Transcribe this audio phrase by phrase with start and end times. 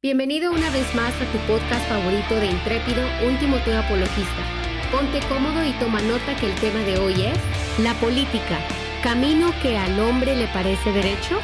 [0.00, 4.44] Bienvenido una vez más a tu podcast favorito de Intrépido, Último Teo Apologista.
[4.92, 7.36] Ponte cómodo y toma nota que el tema de hoy es
[7.82, 8.60] la política,
[9.02, 11.40] camino que al hombre le parece derecho.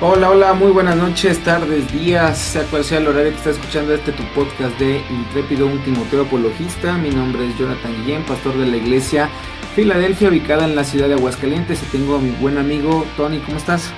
[0.00, 3.94] Hola, hola, muy buenas noches, tardes, días, sea cual sea el horario que estás escuchando
[3.94, 6.94] este tu podcast de Intrépido, Último Teo Apologista.
[6.94, 9.28] Mi nombre es Jonathan Guillén, pastor de la iglesia
[9.76, 11.80] Filadelfia, ubicada en la ciudad de Aguascalientes.
[11.80, 13.92] Y tengo a mi buen amigo Tony, ¿cómo estás?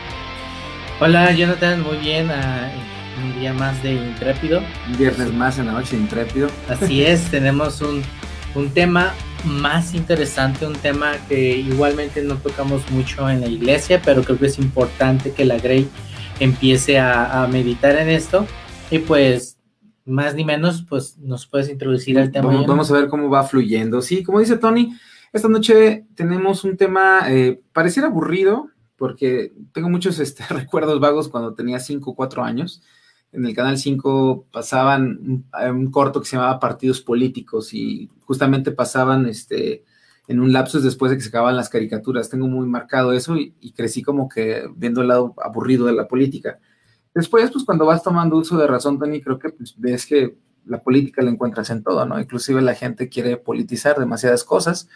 [1.00, 2.28] Hola, Jonathan, muy bien.
[2.28, 4.60] Uh un día más de Intrépido.
[4.90, 6.48] Un viernes más en la noche de Intrépido.
[6.68, 8.02] Así es, tenemos un,
[8.54, 9.12] un, tema
[9.44, 14.46] más interesante, un tema que igualmente no tocamos mucho en la iglesia, pero creo que
[14.46, 15.88] es importante que la Grey
[16.40, 18.46] empiece a, a meditar en esto.
[18.90, 19.58] Y pues,
[20.04, 22.48] más ni menos, pues nos puedes introducir al tema.
[22.48, 24.02] Vamos, vamos, a ver cómo va fluyendo.
[24.02, 24.96] Sí, como dice Tony,
[25.32, 31.54] esta noche tenemos un tema, eh, pareciera aburrido, porque tengo muchos este, recuerdos vagos cuando
[31.54, 32.82] tenía 5 o 4 años
[33.36, 39.26] en el Canal 5 pasaban un, corto que se llamaba Partidos Políticos y justamente pasaban
[39.26, 39.84] este,
[40.26, 42.30] en un lapsus después de que se acababan las caricaturas.
[42.30, 46.58] Tengo muy marcado eso y, crecí como que viendo el lado aburrido de la política.
[47.14, 50.82] Después, pues cuando vas tomando uso de razón, Tony, creo que pues, ves que la
[50.82, 52.18] política la encuentras en todo, ¿no?
[52.18, 54.88] Inclusive la gente quiere politizar demasiadas cosas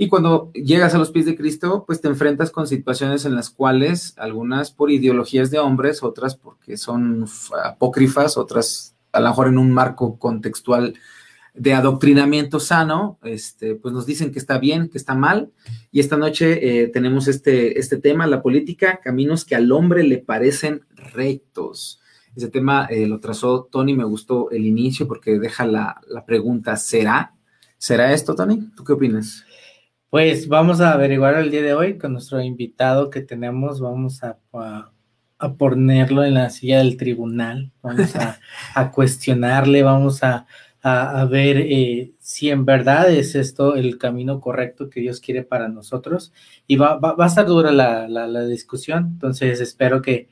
[0.00, 3.50] y cuando llegas a los pies de Cristo, pues te enfrentas con situaciones en las
[3.50, 7.26] cuales algunas por ideologías de hombres, otras porque son
[7.64, 10.94] apócrifas, otras a lo mejor en un marco contextual
[11.52, 15.50] de adoctrinamiento sano, este, pues nos dicen que está bien, que está mal.
[15.90, 20.18] Y esta noche eh, tenemos este, este tema, la política, caminos que al hombre le
[20.18, 22.00] parecen rectos.
[22.36, 26.76] Ese tema eh, lo trazó Tony, me gustó el inicio porque deja la, la pregunta,
[26.76, 27.34] ¿será?
[27.78, 28.70] ¿Será esto, Tony?
[28.76, 29.44] ¿Tú qué opinas?
[30.10, 33.78] Pues vamos a averiguar el día de hoy con nuestro invitado que tenemos.
[33.78, 34.38] Vamos a,
[35.38, 37.72] a, ponerlo en la silla del tribunal.
[37.82, 38.40] Vamos a,
[38.74, 40.46] a cuestionarle, vamos a,
[41.30, 46.32] ver eh, si en verdad es esto el camino correcto que Dios quiere para nosotros.
[46.66, 49.10] Y va, va, a estar dura la, la, la, discusión.
[49.12, 50.30] Entonces espero que,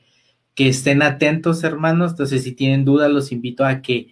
[0.55, 2.11] que estén atentos, hermanos.
[2.11, 4.07] Entonces, si tienen dudas, los invito a que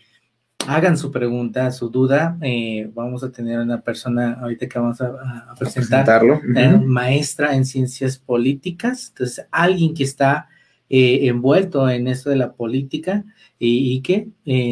[0.68, 2.38] hagan su pregunta, su duda.
[2.42, 6.24] Eh, vamos a tener una persona ahorita que vamos a, presentar,
[6.56, 10.48] eh, maestra en ciencias políticas, entonces alguien que está
[10.90, 13.24] eh, envuelto en esto de la política
[13.58, 14.28] y, que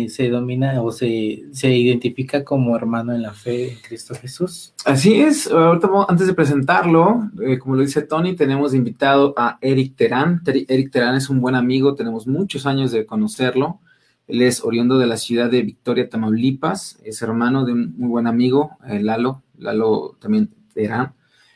[0.09, 4.73] se domina o se, se, identifica como hermano en la fe en Cristo Jesús.
[4.85, 10.41] Así es, ahorita antes de presentarlo, como lo dice Tony, tenemos invitado a Eric Terán.
[10.45, 13.79] Eric Terán es un buen amigo, tenemos muchos años de conocerlo.
[14.27, 18.27] Él es oriundo de la ciudad de Victoria, Tamaulipas, es hermano de un muy buen
[18.27, 21.13] amigo, eh, Lalo, Lalo también verá.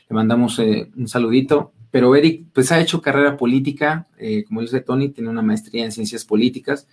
[0.08, 1.72] Le mandamos eh, un saludito.
[1.90, 5.92] Pero Eric, pues ha hecho carrera política, eh, como dice Tony, tiene una maestría en
[5.92, 6.86] ciencias políticas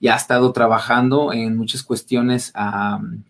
[0.00, 2.52] y ha estado trabajando en muchas cuestiones,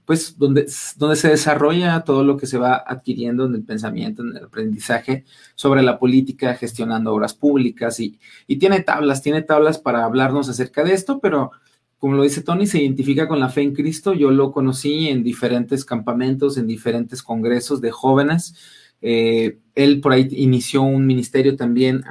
[0.05, 0.67] pues, donde,
[0.97, 5.25] donde se desarrolla todo lo que se va adquiriendo en el pensamiento, en el aprendizaje
[5.55, 10.85] sobre la política, gestionando obras públicas y, y tiene tablas, tiene tablas para hablarnos acerca
[10.85, 11.53] de esto, pero
[11.99, 14.15] como lo dice Tony, se identifica con la fe en Cristo.
[14.15, 18.55] Yo lo conocí en diferentes campamentos, en diferentes congresos de jóvenes.
[19.01, 22.05] Eh, él por ahí inició un ministerio también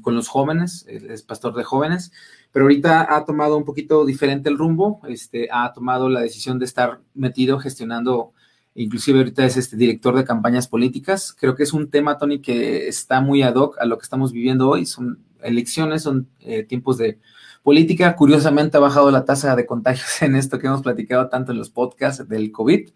[0.00, 2.12] con los jóvenes, es pastor de jóvenes,
[2.50, 6.64] pero ahorita ha tomado un poquito diferente el rumbo, este, ha tomado la decisión de
[6.64, 8.32] estar metido gestionando,
[8.74, 11.32] inclusive ahorita es este director de campañas políticas.
[11.32, 14.32] Creo que es un tema, Tony, que está muy ad hoc a lo que estamos
[14.32, 14.84] viviendo hoy.
[14.86, 17.18] Son elecciones, son eh, tiempos de
[17.62, 18.14] política.
[18.16, 21.70] Curiosamente ha bajado la tasa de contagios en esto que hemos platicado tanto en los
[21.70, 22.90] podcasts del COVID.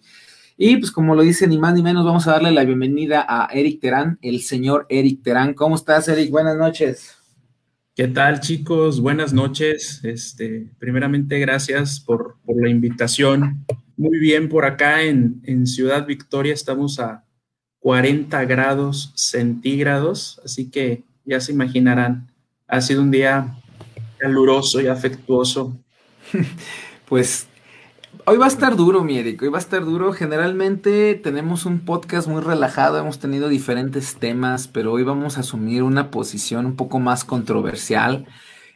[0.59, 3.49] Y pues como lo dice ni más ni menos, vamos a darle la bienvenida a
[3.53, 5.53] Eric Terán, el señor Eric Terán.
[5.55, 6.31] ¿Cómo estás, Eric?
[6.31, 7.15] Buenas noches.
[7.95, 9.01] ¿Qué tal, chicos?
[9.01, 10.01] Buenas noches.
[10.03, 13.67] Este, primeramente, gracias por, por la invitación.
[13.97, 17.25] Muy bien, por acá en, en Ciudad Victoria estamos a
[17.81, 22.33] 40 grados centígrados, así que ya se imaginarán,
[22.67, 23.55] ha sido un día
[24.19, 25.77] caluroso y afectuoso.
[27.07, 27.47] Pues
[28.25, 30.13] hoy va a estar duro, mi Eric, hoy va a estar duro.
[30.13, 35.85] Generalmente tenemos un podcast muy relajado, hemos tenido diferentes temas, pero hoy vamos a asumir
[35.85, 38.27] una posición un poco más controversial.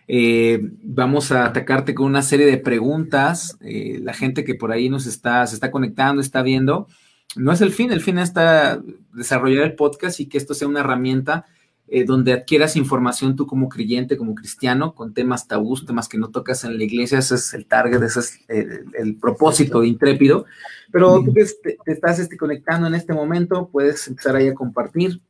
[0.06, 3.58] Eh, vamos a atacarte con una serie de preguntas.
[3.60, 6.86] Eh, la gente que por ahí nos está, se está conectando, está viendo.
[7.34, 8.80] No es el fin, el fin está
[9.12, 11.46] desarrollar el podcast y que esto sea una herramienta
[11.92, 16.30] eh, donde adquieras información tú como creyente, como cristiano, con temas tabús, temas que no
[16.30, 20.46] tocas en la iglesia, ese es el target, ese es el, propósito de intrépido.
[20.92, 25.20] Pero tú que te, estás este, conectando en este momento, puedes empezar ahí a compartir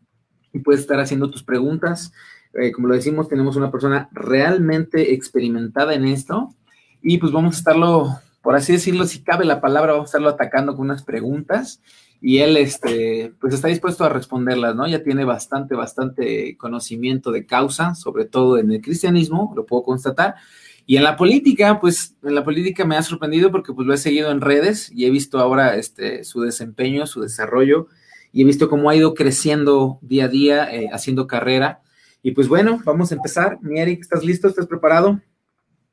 [0.52, 2.12] y puedes estar haciendo tus preguntas.
[2.52, 6.54] Eh, como lo decimos, tenemos una persona realmente experimentada en esto
[7.00, 10.28] y pues vamos a estarlo, por así decirlo, si cabe la palabra, vamos a estarlo
[10.28, 11.80] atacando con unas preguntas
[12.20, 14.86] y él, este, pues está dispuesto a responderlas, ¿no?
[14.86, 20.34] Ya tiene bastante, bastante conocimiento de causa, sobre todo en el cristianismo, lo puedo constatar.
[20.84, 23.98] Y en la política, pues en la política me ha sorprendido porque pues lo he
[23.98, 27.88] seguido en redes y he visto ahora este, su desempeño, su desarrollo
[28.32, 31.80] y he visto cómo ha ido creciendo día a día, eh, haciendo carrera.
[32.22, 33.58] Y pues bueno, vamos a empezar.
[33.62, 34.48] Mi Eric, ¿estás listo?
[34.48, 35.20] ¿Estás preparado?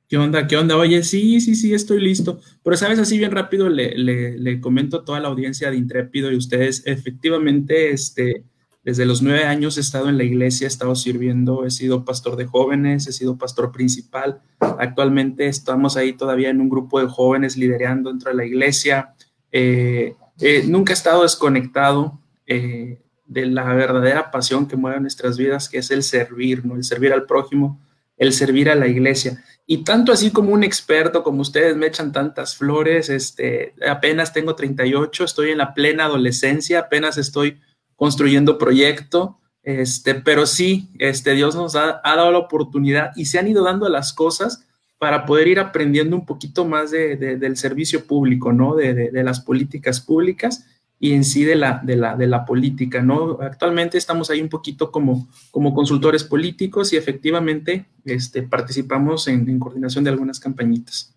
[0.08, 0.48] ¿Qué onda?
[0.48, 0.78] ¿Qué onda?
[0.78, 2.40] Oye, sí, sí, sí, estoy listo.
[2.64, 2.98] Pero, ¿sabes?
[2.98, 8.46] Así bien rápido le, comento a toda la audiencia de Intrépido y ustedes, efectivamente, este,
[8.86, 12.38] desde los nueve años he estado en la iglesia, he estado sirviendo, he sido pastor
[12.38, 14.40] de jóvenes, he sido pastor principal.
[14.62, 19.14] Actualmente estamos ahí todavía en un grupo de jóvenes liderando dentro de la iglesia.
[19.52, 25.68] Eh, eh, nunca he estado desconectado eh, de la verdadera pasión que mueve nuestras vidas,
[25.68, 26.78] que es el servir, ¿no?
[26.78, 27.82] El servir al prójimo,
[28.16, 29.44] el servir a la iglesia.
[29.70, 34.56] Y tanto así como un experto como ustedes me echan tantas flores, este, apenas tengo
[34.56, 37.60] 38, estoy en la plena adolescencia, apenas estoy
[37.98, 43.50] construyendo proyecto, este, pero sí, este, Dios nos ha, dado la oportunidad y se han
[43.50, 44.66] ido dando las cosas
[44.98, 48.74] para poder ir aprendiendo un poquito más de, del servicio público, ¿no?
[48.74, 50.66] De, de, las políticas públicas
[51.00, 53.38] y en sí de la, de la, de la política, ¿no?
[53.42, 60.04] Actualmente estamos ahí un poquito como, como consultores políticos y efectivamente este, participamos en, coordinación
[60.04, 61.14] de algunas campañitas.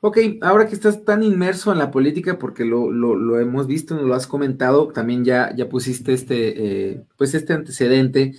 [0.00, 4.04] Ok, ahora que estás tan inmerso en la política, porque lo, lo, hemos visto, nos
[4.04, 8.34] lo has comentado, también ya, ya pusiste este, eh, pues este antecedente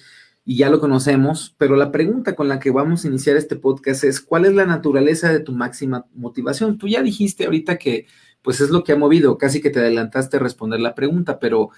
[0.45, 4.03] y ya lo conocemos, pero la pregunta con la que vamos a iniciar este podcast
[4.03, 6.77] es, ¿cuál es la naturaleza de tu máxima motivación?
[6.77, 8.07] Tú ya dijiste ahorita que
[8.43, 11.69] pues es lo que ha movido, casi que te adelantaste a responder la pregunta, pero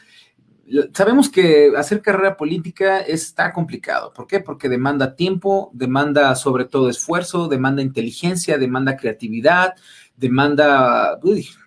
[0.94, 4.12] sabemos que hacer carrera política está complicado.
[4.14, 4.40] ¿Por qué?
[4.40, 9.76] Porque demanda tiempo, demanda sobre todo esfuerzo, demanda inteligencia, demanda creatividad,
[10.18, 11.20] demanda,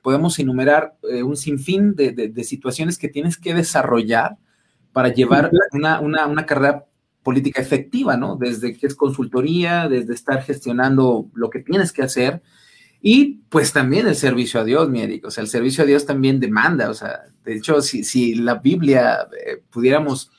[0.02, 4.36] podemos enumerar eh, un sinfín de, situaciones que tienes que desarrollar
[4.92, 6.86] para llevar una, una carrera
[7.22, 8.36] política efectiva, ¿no?
[8.36, 12.42] Desde que es consultoría, desde estar gestionando lo que tienes que hacer,
[13.00, 16.04] y pues también el servicio a Dios, mi Eric, o sea, el servicio a Dios
[16.04, 20.30] también demanda, o sea, de hecho, si, si la Biblia eh, pudiéramos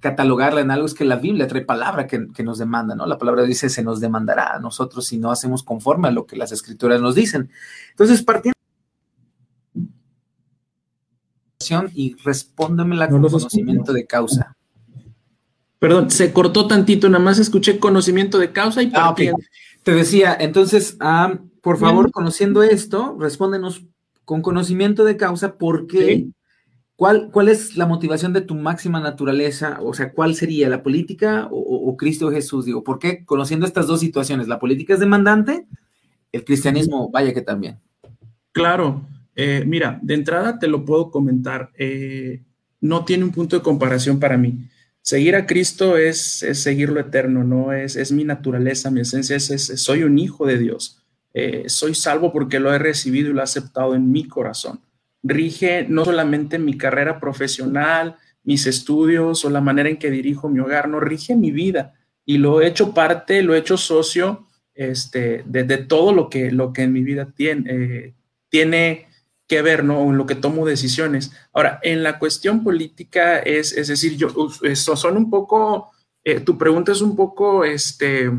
[0.00, 3.06] catalogarla en algo, es que la Biblia trae palabra que, nos demanda, ¿no?
[3.06, 6.36] La palabra dice, se nos demandará a nosotros si no hacemos conforme a lo que
[6.36, 7.50] las escrituras nos dicen.
[7.90, 8.54] Entonces, partiendo
[11.94, 14.54] y respóndemela con conocimiento de causa.
[15.78, 19.14] Perdón, se cortó tantito, nada más escuché conocimiento de causa y ah,
[19.82, 23.86] Te decía, entonces, ah, por favor, conociendo esto, respóndenos
[24.26, 26.26] con conocimiento de causa por qué,
[26.94, 31.48] cuál, cuál es la motivación de tu máxima naturaleza, o sea, cuál sería la política
[31.50, 34.46] o, Cristo Jesús, digo, ¿por qué conociendo estas dos situaciones?
[34.46, 35.66] La política es demandante,
[36.32, 37.80] el cristianismo, vaya que también.
[38.52, 42.42] Claro, eh, mira, de entrada te lo puedo comentar, eh,
[42.82, 44.68] no tiene un punto de comparación para mí.
[45.00, 49.48] Seguir a Cristo es, seguir lo eterno, no es, es mi naturaleza, mi esencia, es,
[49.50, 51.00] es, soy un hijo de Dios.
[51.34, 54.80] Eh, soy salvo porque lo he recibido y lo he aceptado en mi corazón.
[55.22, 60.60] Rige no solamente mi carrera profesional, mis estudios o la manera en que dirijo mi
[60.60, 61.94] hogar, no rige mi vida
[62.24, 66.72] y lo he hecho parte, lo he hecho socio este, de, todo lo que, lo
[66.72, 68.14] que en mi vida tiene, eh,
[68.48, 69.08] tiene
[69.46, 70.02] que ver, ¿no?
[70.04, 71.32] En lo que tomo decisiones.
[71.52, 74.28] Ahora, en la cuestión política es, es decir, yo,
[74.62, 75.90] eso son un poco,
[76.22, 78.30] eh, tu pregunta es un poco, este,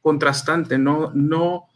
[0.00, 1.10] contrastante, ¿no?
[1.14, 1.66] No,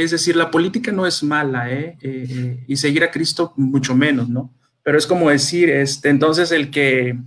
[0.00, 1.98] es decir, la política no es mala, ¿eh?
[2.00, 2.64] Eh, ¿eh?
[2.66, 4.50] y seguir a Cristo mucho menos, ¿no?
[4.82, 7.18] Pero es como decir, este, entonces el que,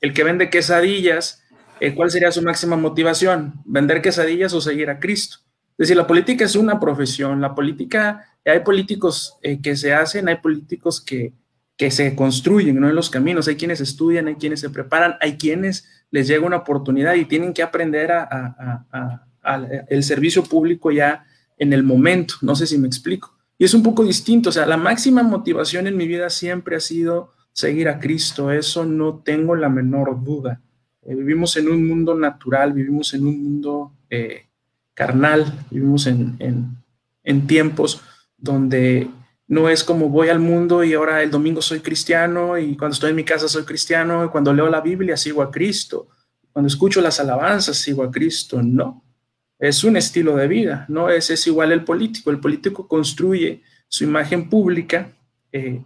[0.00, 1.44] el que vende quesadillas,
[1.78, 3.62] eh, ¿cuál sería su máxima motivación?
[3.64, 5.36] ¿Vender quesadillas o seguir a Cristo?
[5.72, 10.38] Es decir, la política es una profesión, la política, hay políticos que se hacen, hay
[10.38, 11.34] políticos que,
[11.76, 12.88] que se construyen ¿no?
[12.88, 16.56] en los caminos, hay quienes estudian, hay quienes se preparan, hay quienes les llega una
[16.56, 21.24] oportunidad y tienen que aprender a, a, a, a el servicio público ya
[21.58, 23.36] en el momento, no sé si me explico.
[23.58, 26.80] Y es un poco distinto, o sea, la máxima motivación en mi vida siempre ha
[26.80, 30.60] sido seguir a Cristo, eso no tengo la menor duda.
[31.02, 34.46] Eh, vivimos en un mundo natural, vivimos en un mundo eh,
[34.94, 38.00] carnal, vivimos en, en tiempos
[38.36, 39.10] donde
[39.48, 43.10] no es como voy al mundo y ahora el domingo soy cristiano y cuando estoy
[43.10, 46.08] en mi casa soy cristiano y cuando leo la Biblia sigo a Cristo,
[46.52, 49.07] cuando escucho las alabanzas sigo a Cristo, no
[49.58, 52.30] es un estilo de vida, no es, es igual el político.
[52.30, 55.12] El político construye su imagen pública
[55.52, 55.82] eh,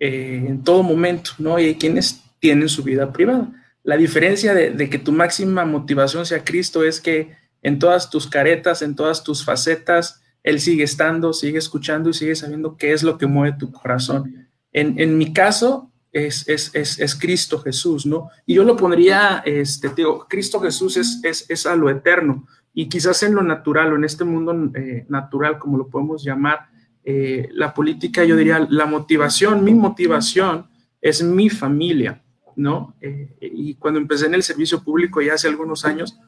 [0.00, 1.58] eh, en todo momento, ¿no?
[1.58, 3.52] Y hay quienes tienen su vida privada.
[3.84, 8.82] La diferencia de, que tu máxima motivación sea Cristo es que en todas tus caretas,
[8.82, 13.18] en todas tus facetas, Él sigue estando, sigue escuchando y sigue sabiendo qué es lo
[13.18, 14.48] que mueve tu corazón.
[14.72, 18.30] En, mi caso, es, es, Cristo Jesús, ¿no?
[18.46, 23.22] Y yo lo pondría, este, digo, Cristo Jesús es, es, a lo eterno y quizás
[23.22, 26.70] en lo natural o en este mundo eh, natural, como lo podemos llamar,
[27.04, 30.66] eh, la política, yo diría, la motivación, mi motivación
[31.00, 32.22] es mi familia,
[32.56, 32.94] ¿no?
[33.00, 36.18] Eh, y cuando empecé en el servicio público ya hace algunos años,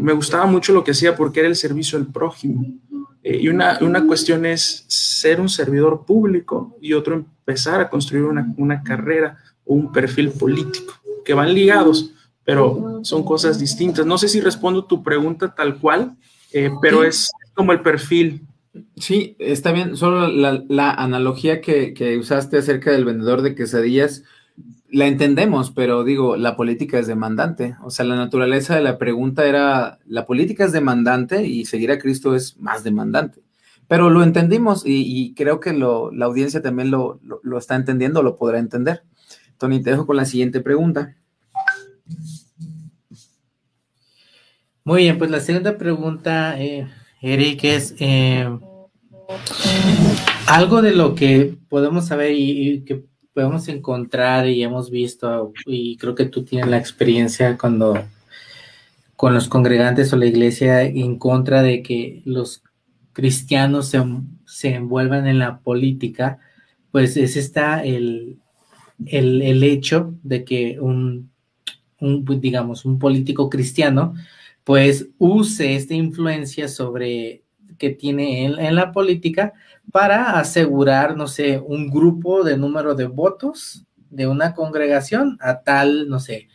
[0.00, 2.64] me gustaba mucho lo que hacía porque era el servicio al prójimo.
[3.24, 8.54] y una, una cuestión es ser un servidor público y otro empezar a construir una,
[8.56, 12.14] una carrera o un perfil político, que van ligados,
[12.44, 14.06] pero son cosas distintas.
[14.06, 16.16] No sé si respondo tu pregunta tal cual,
[16.80, 18.46] pero es como el perfil
[18.96, 19.96] Sí, está bien.
[19.96, 24.24] Solo la, analogía que, usaste acerca del vendedor de quesadillas,
[24.90, 27.76] la entendemos, pero digo, la política es demandante.
[27.82, 31.98] O sea, la naturaleza de la pregunta era, la política es demandante y seguir a
[31.98, 33.42] Cristo es más demandante.
[33.86, 37.20] Pero lo entendimos y, creo que la audiencia también lo,
[37.58, 39.04] está entendiendo, lo podrá entender.
[39.58, 41.16] Tony, te dejo con la siguiente pregunta.
[44.84, 46.60] Muy bien, pues la segunda pregunta...
[46.60, 46.86] Eh
[47.26, 48.46] Eric, es eh,
[50.46, 56.14] algo de lo que podemos saber y, que podemos encontrar y hemos visto, y creo
[56.14, 57.94] que tú tienes la experiencia cuando
[59.16, 62.62] con los congregantes o la iglesia en contra de que los
[63.14, 63.90] cristianos
[64.44, 66.40] se, envuelvan en la política,
[66.92, 68.36] pues es está el,
[69.06, 71.30] el, hecho de que un,
[72.00, 74.14] un, digamos, un político cristiano
[74.64, 77.44] pues use esta influencia sobre
[77.78, 79.52] que tiene en, en la política
[79.92, 86.08] para asegurar, no sé, un grupo de número de votos de una congregación a tal,
[86.08, 86.48] no sé,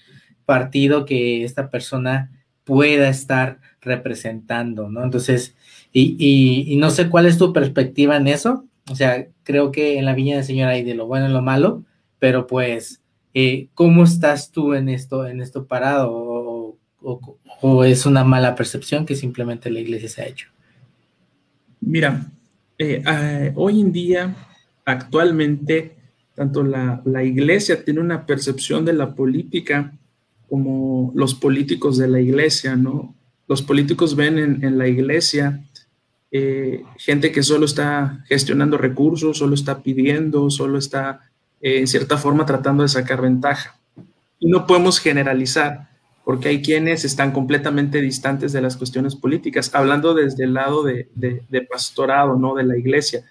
[0.45, 2.31] partido que esta persona
[2.63, 5.03] pueda estar representando, ¿no?
[5.03, 5.55] Entonces,
[5.91, 6.15] y,
[6.67, 8.65] y, no sé cuál es tu perspectiva en eso.
[8.89, 11.41] O sea, creo que en la Viña del Señor hay de lo bueno y lo
[11.41, 11.83] malo,
[12.19, 13.01] pero pues,
[13.33, 16.28] eh, ¿cómo estás tú en esto, en esto parado?
[17.01, 20.47] ¿O, es una mala percepción que simplemente la iglesia se ha hecho?
[21.81, 22.29] Mira,
[22.77, 24.35] eh, ah, hoy en día,
[24.85, 25.95] actualmente,
[26.35, 29.93] tanto la, iglesia tiene una percepción de la política
[30.47, 33.13] como los políticos de la iglesia, ¿no?
[33.47, 35.63] Los políticos ven en, la iglesia
[36.31, 41.29] eh, gente que solo está gestionando recursos, solo está pidiendo, solo está
[41.59, 43.77] eh, en cierta forma tratando de sacar ventaja.
[44.39, 45.88] Y no podemos generalizar
[46.29, 51.09] porque hay quienes están completamente distantes de las cuestiones políticas, hablando desde el lado de,
[51.67, 53.25] pastorado, no de la iglesia.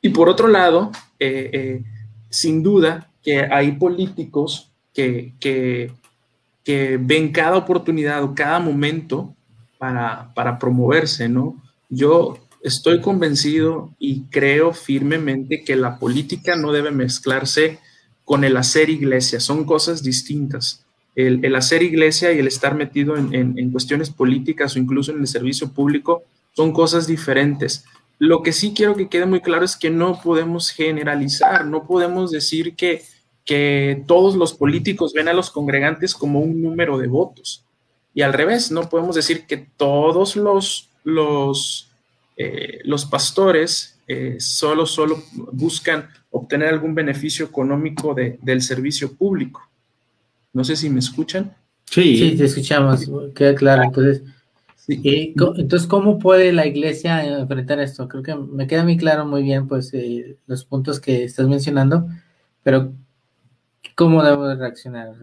[0.00, 1.84] Y por otro lado, eh, eh,
[2.30, 5.92] sin duda que hay políticos que, que,
[6.98, 9.34] ven cada oportunidad o cada momento
[9.76, 11.62] para, para promoverse, ¿no?
[11.90, 17.78] Yo estoy convencido y creo firmemente que la política no debe mezclarse
[18.24, 20.87] con el hacer iglesia, son cosas distintas
[21.18, 25.72] el, hacer iglesia y el estar metido en, cuestiones políticas o incluso en el servicio
[25.72, 26.22] público
[26.54, 27.84] son cosas diferentes.
[28.20, 32.30] Lo que sí quiero que quede muy claro es que no podemos generalizar, no podemos
[32.30, 33.02] decir que,
[34.06, 37.64] todos los políticos ven a los congregantes como un número de votos.
[38.12, 40.90] Y al revés, no podemos decir que todos los,
[42.36, 45.22] eh, pastores eh, solo, solo
[45.52, 49.62] buscan obtener algún beneficio económico del servicio público.
[50.52, 51.54] No sé si me escuchan.
[51.84, 53.84] Sí, sí te escuchamos, queda claro.
[53.84, 54.22] Entonces,
[54.88, 58.08] entonces, ¿cómo puede la iglesia enfrentar esto?
[58.08, 62.08] Creo que me queda muy claro muy bien pues eh, los puntos que estás mencionando,
[62.62, 62.92] pero
[63.94, 65.08] ¿cómo debo reaccionar?
[65.08, 65.18] O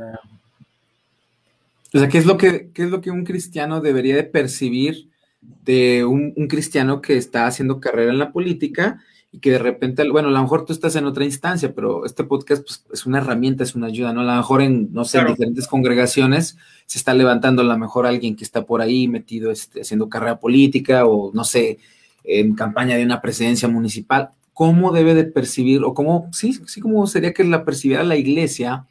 [2.00, 5.10] sea, ¿qué es lo que, qué es lo que un cristiano debería de percibir
[5.42, 9.02] de un, un cristiano que está haciendo carrera en la política
[9.36, 12.24] y que de repente, bueno, a lo mejor tú estás en otra instancia, pero este
[12.24, 14.22] podcast pues, es una herramienta, es una ayuda, ¿no?
[14.22, 18.06] A lo mejor en, no sé, en diferentes congregaciones se está levantando a lo mejor
[18.06, 21.80] alguien que está por ahí metido este, haciendo carrera política o, no sé,
[22.24, 24.30] en campaña de una presidencia municipal.
[24.54, 28.86] ¿Cómo debe de percibir, o cómo, sí, sí, cómo sería que la percibiera la iglesia,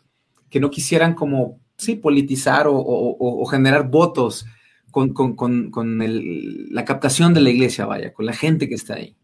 [0.50, 4.44] que no quisieran como, sí, politizar o, generar votos
[4.90, 5.98] con, con, con, con
[6.70, 9.16] la captación de la iglesia, vaya, con la gente que está ahí?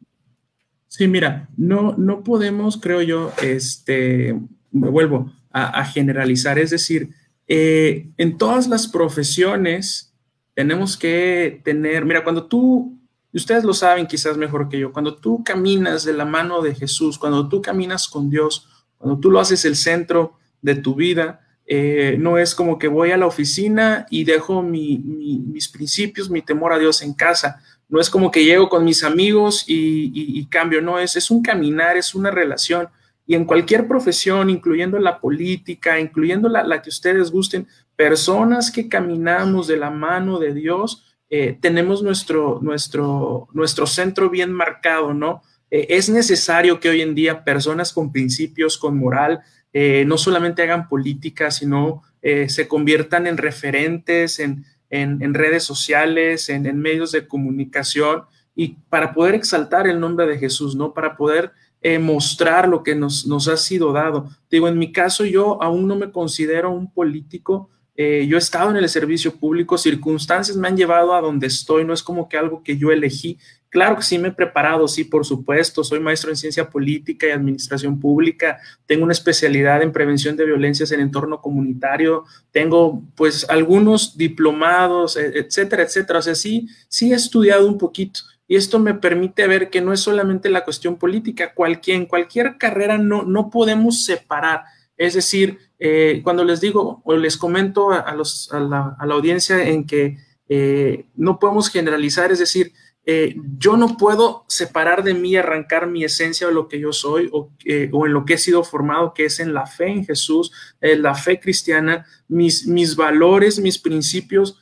[0.91, 4.37] Sí, mira, no, no podemos, creo yo, este,
[4.73, 7.11] me vuelvo a, generalizar, es decir,
[7.47, 10.13] eh, en todas las profesiones
[10.53, 12.99] tenemos que tener, mira, cuando tú,
[13.33, 17.19] ustedes lo saben quizás mejor que yo, cuando tú caminas de la mano de Jesús,
[17.19, 18.69] cuando tú caminas con Dios,
[18.99, 23.13] cuando tú lo haces el centro de tu vida, eh, no es como que voy
[23.13, 27.63] a la oficina y dejo mis principios, mi temor a Dios en casa.
[27.91, 31.97] No es como que llego con mis amigos y, cambio, no, es, es un caminar,
[31.97, 32.89] es una relación.
[33.27, 37.67] Y en cualquier profesión, incluyendo la política, incluyendo la, que ustedes gusten,
[37.97, 44.53] personas que caminamos de la mano de Dios, eh, tenemos nuestro, nuestro, nuestro centro bien
[44.53, 45.43] marcado, ¿no?
[45.71, 49.41] Eh, es necesario que hoy en día personas con principios, con moral,
[49.73, 56.79] eh, no solamente hagan política, sino se conviertan en referentes, en, en, redes sociales, en,
[56.79, 60.93] medios de comunicación, y para poder exaltar el nombre de Jesús, ¿no?
[60.93, 64.29] Para poder eh, mostrar lo que nos, nos, ha sido dado.
[64.51, 67.71] Digo, en mi caso yo aún no me considero un político.
[67.97, 71.85] Eh, yo he estado en el servicio público, circunstancias me han llevado a donde estoy,
[71.85, 73.39] no es como que algo que yo elegí.
[73.69, 77.31] Claro que sí me he preparado, sí, por supuesto, soy maestro en ciencia política y
[77.31, 84.17] administración pública, tengo una especialidad en prevención de violencias en entorno comunitario, tengo pues algunos
[84.17, 86.19] diplomados, e, etcétera, etcétera.
[86.19, 89.93] O sea, sí, sí he estudiado un poquito, y esto me permite ver que no
[89.93, 94.65] es solamente la cuestión política, cualquier, en cualquier carrera no, no podemos separar.
[95.01, 101.07] Es decir, eh, cuando les digo o les comento a, la, audiencia en que eh,
[101.17, 102.75] no podemos generalizar, es decir,
[103.07, 107.31] eh, yo no puedo separar de mí, arrancar mi esencia o lo que yo soy
[107.33, 110.53] o, en lo que he sido formado, que es en la fe en Jesús,
[110.83, 114.59] la fe cristiana, mis, mis valores, mis principios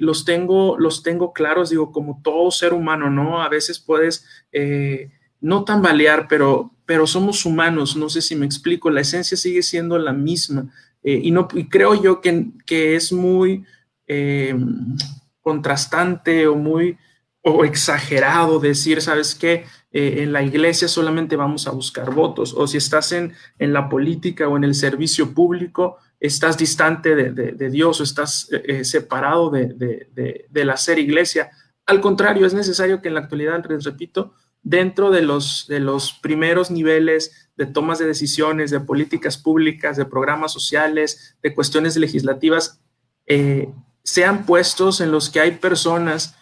[0.00, 3.40] los, tengo, los tengo claros, digo, como todo ser humano, ¿no?
[3.40, 8.88] A veces puedes eh, no tambalear, pero, pero somos humanos, no sé si me explico,
[8.88, 10.72] la esencia sigue siendo la misma.
[11.02, 13.64] Eh, y, no, y creo yo que, que es muy
[15.42, 16.96] contrastante o muy
[17.42, 19.66] o exagerado decir, ¿sabes qué?
[19.90, 24.48] en la iglesia solamente vamos a buscar votos, o si estás en, en la política
[24.48, 30.48] o en el servicio público, estás distante de, Dios o estás eh, eh, separado de,
[30.52, 31.50] la ser iglesia.
[31.86, 36.12] Al contrario, es necesario que en la actualidad, les repito, dentro de los, de los
[36.12, 42.80] primeros niveles de tomas de decisiones, de políticas públicas, de programas sociales, de cuestiones legislativas,
[43.26, 43.68] eh,
[44.02, 46.34] sean puestos en los que hay personas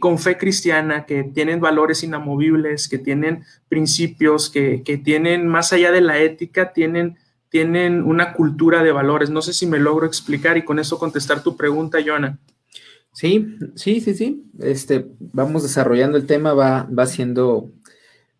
[0.00, 5.92] con fe cristiana, que tienen valores inamovibles, que tienen principios, que, que tienen, más allá
[5.92, 7.16] de la ética, tienen
[7.48, 9.30] tienen una cultura de valores.
[9.30, 12.38] No sé si me logro explicar y con eso contestar tu pregunta, Joana.
[13.18, 14.44] Sí, sí, sí, sí.
[14.60, 17.72] Este, vamos desarrollando el tema, va, va siendo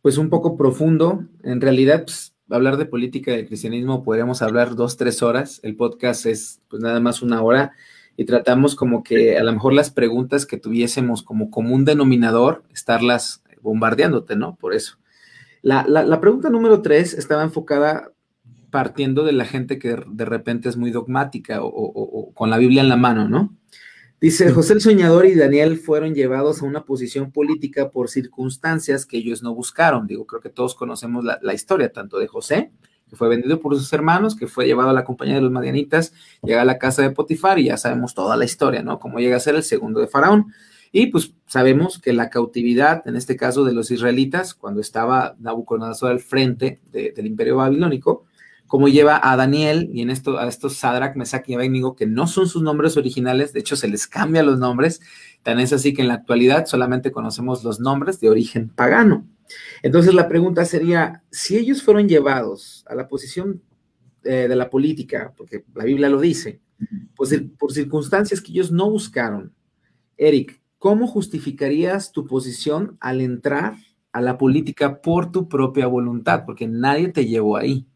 [0.03, 1.25] pues un poco profundo.
[1.43, 5.59] En realidad, pues, hablar de política del cristianismo podríamos hablar dos, tres horas.
[5.65, 7.73] El podcast es pues nada más una hora
[8.17, 13.43] y tratamos como que a lo mejor las preguntas que tuviésemos como común denominador, estarlas
[13.61, 14.55] bombardeándote, ¿no?
[14.55, 14.99] Por eso.
[15.61, 18.13] La, la, la pregunta número tres estaba enfocada
[18.71, 22.89] partiendo de la gente que de repente es muy dogmática o, con la Biblia en
[22.89, 23.58] la mano, ¿no?
[24.21, 29.19] Dice, José el Soñador y Daniel fueron llevados a una posición política por circunstancias que
[29.19, 30.09] ellos no buscaron.
[30.09, 32.73] Digo, creo que todos conocemos la, historia, tanto de José,
[33.09, 36.13] que fue vendido por sus hermanos, que fue llevado a la compañía de los Madianitas,
[36.43, 38.99] llega a la casa de Potifar y ya sabemos toda la historia, ¿no?
[38.99, 40.53] Cómo llega a ser el segundo de Faraón.
[40.91, 46.11] Y pues sabemos que la cautividad, en este caso de los israelitas, cuando estaba Nabucodonosor
[46.11, 48.25] al frente del imperio babilónico,
[48.69, 52.27] cómo lleva a Daniel y en esto, a estos Sadrach, Mesach y Abednego, que no
[52.27, 55.01] son sus nombres originales, de hecho se les cambia los nombres,
[55.43, 59.27] tan es así que en la actualidad solamente conocemos los nombres de origen pagano.
[59.83, 63.63] Entonces la pregunta sería, si ellos fueron llevados a la posición
[64.23, 66.61] eh, de la política, porque la Biblia lo dice,
[67.17, 69.55] pues por circunstancias que ellos no buscaron,
[70.19, 73.77] Eric, ¿cómo justificarías tu posición al entrar
[74.13, 76.45] a la política por tu propia voluntad?
[76.45, 77.87] Porque nadie te llevó ahí.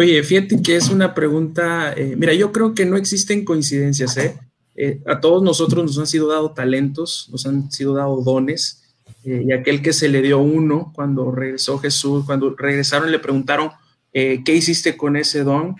[0.00, 4.38] Oye, fíjate que es una pregunta, eh, mira, yo creo que no existen coincidencias, ¿eh?
[4.76, 5.00] ¿eh?
[5.06, 9.50] A todos nosotros nos han sido dado talentos, nos han sido dado dones, eh, y
[9.50, 13.72] aquel que se le dio uno cuando regresó Jesús, cuando regresaron le preguntaron,
[14.12, 15.74] ¿qué hiciste con ese don?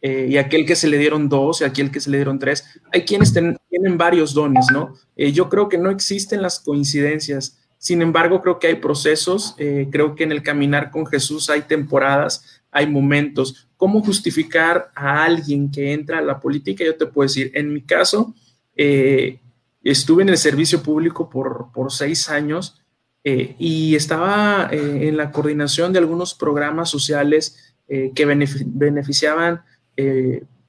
[0.00, 2.62] y aquel que se le dieron dos, y aquel que se le dieron tres.
[2.92, 4.94] Hay quienes tienen varios dones, ¿no?
[5.16, 7.58] yo creo que no existen las coincidencias.
[7.78, 9.56] Sin embargo, creo que hay procesos,
[9.90, 13.68] creo que en el caminar con Jesús hay temporadas, hay momentos.
[13.78, 16.84] ¿Cómo justificar a alguien que entra a la política?
[16.84, 18.34] Yo te puedo decir, en mi caso,
[18.76, 19.40] eh,
[19.82, 22.82] estuve en el servicio público por, seis años
[23.24, 29.62] eh, y estaba eh, en la coordinación de algunos programas sociales que beneficiaban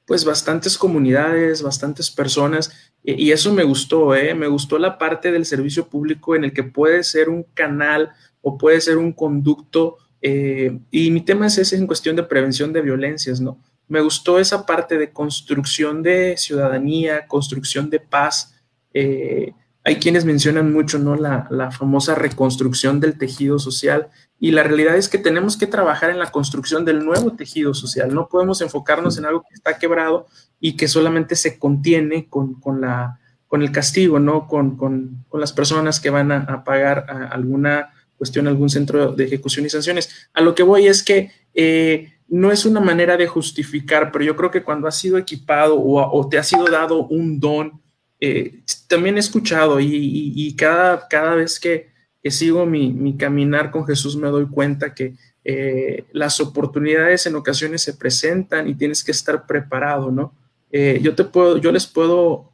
[0.05, 5.87] pues bastantes comunidades, bastantes personas y eso me gustó, me gustó la parte del servicio
[5.87, 9.97] público en el que puede ser un canal o puede ser un conducto
[10.29, 13.57] eh, y mi tema es ese en cuestión de prevención de violencias, ¿no?
[13.87, 18.59] Me gustó esa parte de construcción de ciudadanía, construcción de paz.
[18.93, 19.53] Eh,
[19.85, 21.15] hay quienes mencionan mucho, ¿no?
[21.15, 26.19] La, famosa reconstrucción del tejido social y la realidad es que tenemos que trabajar en
[26.19, 28.13] la construcción del nuevo tejido social.
[28.13, 30.27] No podemos enfocarnos en algo que está quebrado
[30.59, 34.45] y que solamente se contiene con, con la, con el castigo, ¿no?
[34.45, 39.65] Con, con, con las personas que van a, pagar alguna cuestión, algún centro de ejecución
[39.65, 40.29] y sanciones.
[40.33, 44.35] A lo que voy es que eh, no es una manera de justificar, pero yo
[44.35, 47.81] creo que cuando has sido equipado o, o te ha sido dado un don,
[48.19, 54.27] eh, también he escuchado y, cada, cada vez que, sigo mi, caminar con Jesús me
[54.27, 55.13] doy cuenta que
[55.45, 60.33] eh, las oportunidades en ocasiones se presentan y tienes que estar preparado, ¿no?
[60.69, 62.51] Yo, te puedo, yo les puedo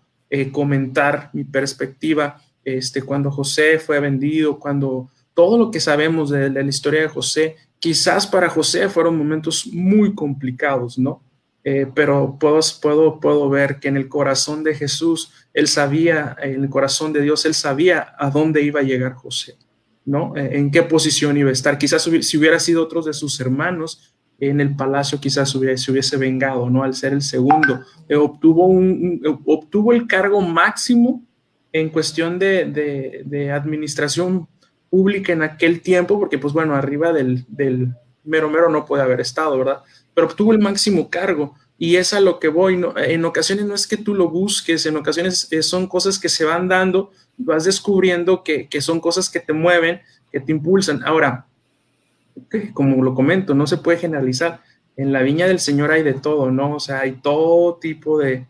[0.51, 6.61] comentar mi perspectiva este, cuando José fue vendido, cuando todo lo que sabemos de, la
[6.61, 11.21] historia de José, quizás para José fueron momentos muy complicados, ¿no?
[11.65, 16.63] Eh, pero puedo, puedo, puedo ver que en el corazón de Jesús, él sabía, en
[16.63, 19.55] el corazón de Dios, él sabía a dónde iba a llegar José,
[20.05, 20.35] ¿no?
[20.35, 21.77] Eh, en qué posición iba a estar.
[21.77, 25.57] Quizás si hubiera sido otros de sus hermanos en el palacio, quizás se
[25.91, 26.83] hubiese vengado, ¿no?
[26.83, 27.81] Al ser el segundo.
[28.09, 28.69] Eh, obtuvo,
[29.45, 31.23] obtuvo el cargo máximo
[31.71, 34.47] en cuestión de, de, de, administración
[34.93, 39.21] pública en aquel tiempo, porque pues bueno, arriba del, del mero mero no puede haber
[39.21, 39.81] estado, ¿verdad?
[40.13, 41.55] pero obtuvo el máximo cargo.
[41.77, 42.79] Y es a lo que voy.
[42.97, 46.45] en ocasiones no es que tú lo busques, en ocasiones eh, son cosas que se
[46.45, 50.01] van dando, vas descubriendo que, son cosas que te mueven,
[50.31, 51.01] que te impulsan.
[51.03, 51.47] Ahora,
[52.73, 54.61] como lo comento, no se puede generalizar.
[54.95, 56.75] En la viña del Señor hay de todo, ¿no?
[56.75, 58.45] O sea, hay todo tipo de,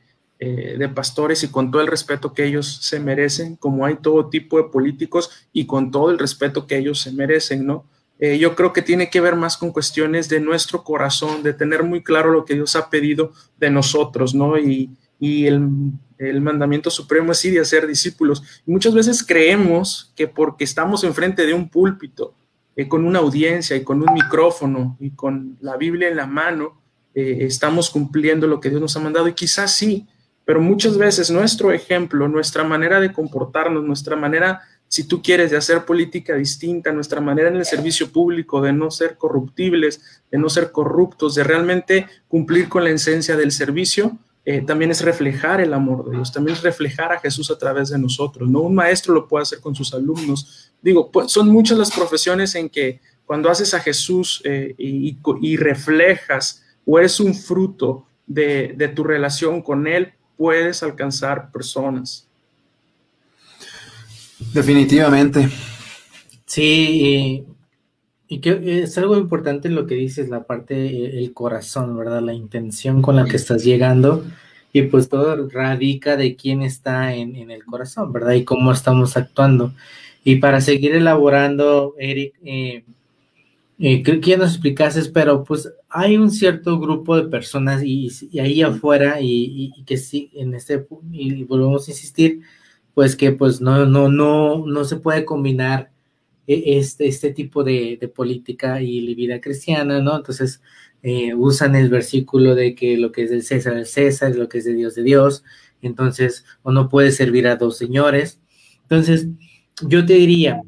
[0.45, 4.27] eh, de pastores y con todo el respeto que ellos se merecen, como hay todo
[4.27, 7.85] tipo de políticos y con todo el respeto que ellos se merecen, ¿no?
[8.19, 11.83] Eh, yo creo que tiene que ver más con cuestiones de nuestro corazón, de tener
[11.83, 14.57] muy claro lo que Dios ha pedido de nosotros, ¿no?
[14.57, 14.89] Y,
[15.21, 18.43] el, mandamiento supremo es ir y hacer discípulos.
[18.67, 22.33] Y muchas veces creemos que porque estamos enfrente de un púlpito,
[22.75, 26.81] eh, con una audiencia y con un micrófono y con la Biblia en la mano,
[27.15, 29.27] estamos cumpliendo lo que Dios nos ha mandado.
[29.27, 30.07] Y quizás sí,
[30.45, 34.61] pero muchas veces nuestro ejemplo, nuestra manera de comportarnos, nuestra manera
[34.93, 38.91] si tú quieres de hacer política distinta, nuestra manera en el servicio público, de no
[38.91, 44.61] ser corruptibles, de no ser corruptos, de realmente cumplir con la esencia del servicio, eh,
[44.61, 47.97] también es reflejar el amor de Dios, también es reflejar a Jesús a través de
[47.97, 48.47] nosotros.
[48.47, 50.71] No un maestro lo puede hacer con sus alumnos.
[50.79, 56.63] Digo, pues, son muchas las profesiones en que cuando haces a Jesús eh, y, reflejas
[56.85, 62.27] o eres un fruto de, de tu relación con Él, puedes alcanzar personas.
[64.53, 65.47] Definitivamente.
[66.45, 67.45] Sí,
[68.27, 72.21] y, que es algo importante lo que dices, la parte, el corazón, ¿verdad?
[72.21, 74.25] La intención con la que estás llegando.
[74.73, 78.33] Y pues todo radica de quién está en, el corazón, ¿verdad?
[78.33, 79.73] Y cómo estamos actuando.
[80.25, 82.83] Y para seguir elaborando, Eric, eh,
[83.79, 88.09] eh, creo que ya nos explicases, pero pues hay un cierto grupo de personas y,
[88.39, 92.41] ahí afuera y, que sí, en este, y volvemos a insistir,
[92.95, 95.91] pues que pues no, no, no, no se puede combinar
[96.47, 100.17] e, este, este tipo de, política y vida cristiana, ¿no?
[100.17, 100.61] Entonces
[101.03, 104.57] eh, usan el versículo de que lo que es del César es César, lo que
[104.57, 105.43] es de Dios de Dios,
[105.83, 108.41] entonces, o no puede servir a dos señores.
[108.83, 109.27] Entonces,
[109.87, 110.59] yo te diría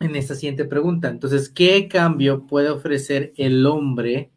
[0.00, 4.32] en esta siguiente pregunta, entonces, ¿qué cambio puede ofrecer el hombre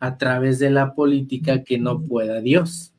[0.00, 2.92] a través de la política que no pueda Dios?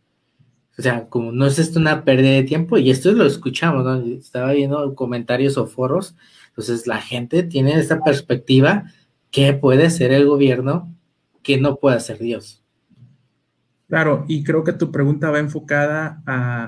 [0.78, 3.96] O sea, como no es esto una pérdida de tiempo, y esto lo escuchamos, ¿no?
[4.16, 6.16] Estaba viendo comentarios o foros,
[6.50, 8.92] entonces la gente tiene esta perspectiva,
[9.32, 10.94] ¿qué puede ser el gobierno
[11.42, 12.64] que no pueda ser Dios?
[13.88, 16.22] Claro, y creo que tu pregunta va enfocada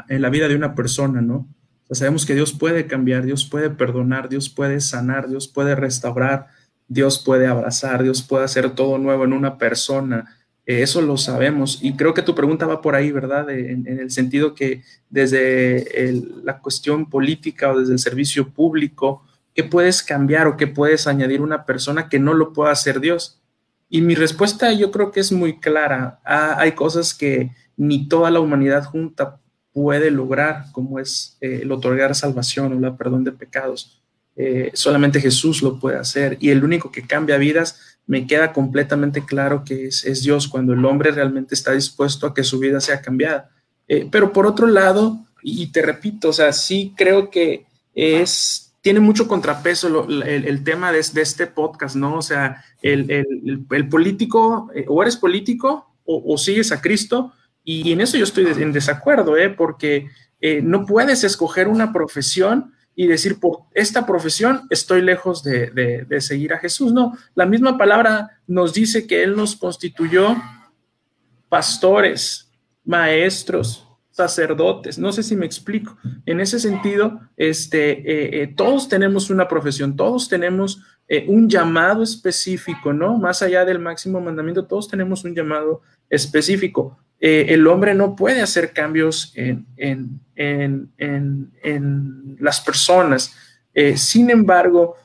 [0.08, 1.48] en la vida de una persona, ¿no?
[1.92, 6.48] Sabemos que Dios puede cambiar, Dios puede perdonar, Dios puede sanar, Dios puede restaurar,
[6.90, 10.36] Dios puede abrazar, Dios puede hacer todo nuevo en una persona
[10.78, 11.80] eso lo sabemos.
[11.82, 13.50] Y creo que tu pregunta va por ahí, ¿verdad?
[13.50, 19.24] En, el sentido que desde la cuestión política o desde el servicio público,
[19.56, 23.42] ¿qué puedes cambiar o qué puedes añadir una persona que no lo pueda hacer Dios?
[23.90, 26.20] Y mi respuesta yo creo que es muy clara.
[26.24, 29.40] Ah, hay cosas que ni toda la humanidad junta
[29.74, 33.99] puede lograr, como es eh, el otorgar salvación o la perdón de pecados.
[34.42, 36.38] Eh, solamente Jesús lo puede hacer.
[36.40, 40.86] Y el único que cambia vidas me queda completamente claro que es, Dios cuando el
[40.86, 43.50] hombre realmente está dispuesto a que su vida sea cambiada.
[43.90, 49.02] Eh, pero por otro lado, y te repito, o sea, sí creo que es, tiene
[49.02, 52.16] mucho contrapeso el, tema de, este podcast, ¿no?
[52.16, 58.18] O sea, el, político, eh, o eres político o, sigues a Cristo, y en eso
[58.18, 59.50] yo estoy en desacuerdo, ¿eh?
[59.50, 60.08] Porque
[60.64, 65.70] no puedes escoger una profesión y decir, por esta profesión estoy lejos de,
[66.06, 66.92] de, seguir a Jesús.
[66.92, 70.36] No, la misma palabra nos dice que Él nos constituyó
[71.48, 72.52] pastores,
[72.84, 75.00] maestros, sacerdotes.
[75.00, 75.98] No sé si me explico.
[76.26, 82.04] En ese sentido, este, eh, eh, todos tenemos una profesión, todos tenemos eh, un llamado
[82.04, 83.18] específico, ¿no?
[83.18, 87.00] Más allá del máximo mandamiento, todos tenemos un llamado específico.
[87.20, 93.36] El hombre no puede hacer cambios en, en, en, en las personas.
[93.96, 94.96] sin embargo,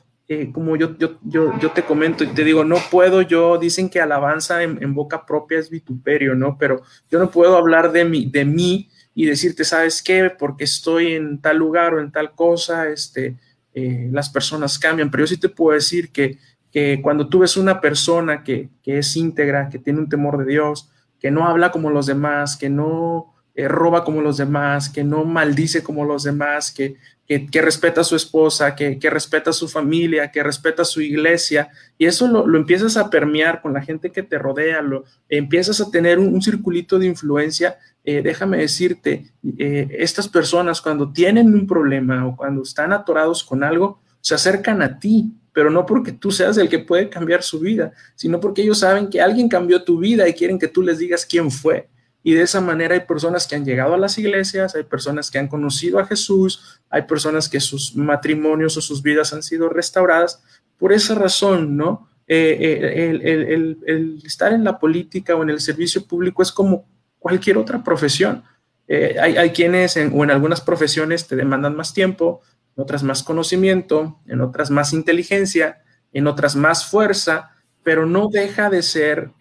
[0.53, 4.01] como yo, yo, yo, yo, te comento y te digo, no puedo yo, dicen que
[4.01, 6.57] alabanza en, boca propia es vituperio, ¿no?
[6.57, 10.31] Pero yo no puedo hablar de mí, de mí y decirte, ¿sabes qué?
[10.37, 13.37] Porque estoy en tal lugar o en tal cosa, este,
[13.73, 16.39] eh, las personas cambian, pero yo sí te puedo decir que,
[16.71, 20.51] que cuando tú ves una persona que, que, es íntegra, que tiene un temor de
[20.51, 20.91] Dios,
[21.25, 25.25] que no habla como los demás, que no eh, roba como los demás, que no
[25.25, 30.29] maldice como los demás, que, que, respeta a su esposa, que, respeta a su familia,
[30.29, 34.21] que respeta a su iglesia, y eso lo, empiezas a permear con la gente que
[34.21, 37.79] te rodea, lo, empiezas a tener un, circulito de influencia.
[38.03, 39.25] Eh, déjame decirte,
[39.57, 44.81] eh, estas personas cuando tienen un problema o cuando están atorados con algo, se acercan
[44.81, 48.63] a ti, pero no porque tú seas el que puede cambiar su vida, sino porque
[48.63, 51.89] ellos saben que alguien cambió tu vida y quieren que tú les digas quién fue.
[52.23, 55.37] Y de esa manera hay personas que han llegado a las iglesias, hay personas que
[55.37, 60.41] han conocido a Jesús, hay personas que sus matrimonios o sus vidas han sido restauradas.
[60.79, 62.09] Por esa razón, ¿no?
[62.25, 66.87] Eh, eh, el, estar en la política o en el servicio público es como
[67.19, 68.43] cualquier otra profesión.
[68.87, 72.41] Eh, hay, quienes o en algunas profesiones te demandan más tiempo,
[72.75, 75.81] en otras más conocimiento, en otras más inteligencia,
[76.13, 77.51] en otras más fuerza,
[77.83, 79.31] pero no deja de ser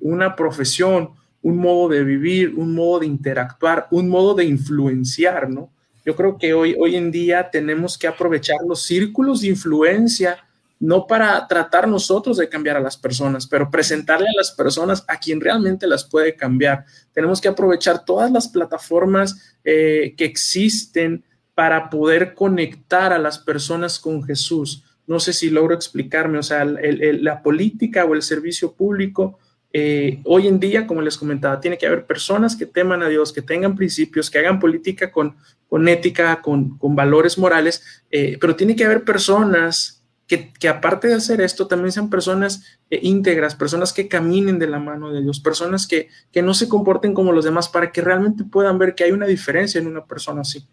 [0.00, 1.10] una profesión
[1.42, 5.72] un modo de vivir, un modo de interactuar, un modo de influenciar, ¿no?
[6.04, 10.38] Yo creo que hoy, hoy en día tenemos que aprovechar los círculos de influencia,
[10.80, 15.18] no para tratar nosotros de cambiar a las personas, pero presentarle a las personas a
[15.18, 16.84] quien realmente las puede cambiar.
[17.12, 21.24] Tenemos que aprovechar todas las plataformas eh, que existen
[21.58, 24.84] para poder conectar a las personas con Jesús.
[25.08, 29.40] No sé si logro explicarme, o sea, la política o el servicio público
[29.72, 33.32] eh, hoy en día, como les comentaba, tiene que haber personas que teman a Dios,
[33.32, 35.34] que tengan principios, que hagan política con,
[35.68, 41.08] con ética, con, con valores morales, eh, pero tiene que haber personas que, que, aparte
[41.08, 45.22] de hacer esto, también sean personas eh, íntegras, personas que caminen de la mano de
[45.22, 48.94] Dios, personas que, que no se comporten como los demás para que realmente puedan ver
[48.94, 50.64] que hay una diferencia en una persona así.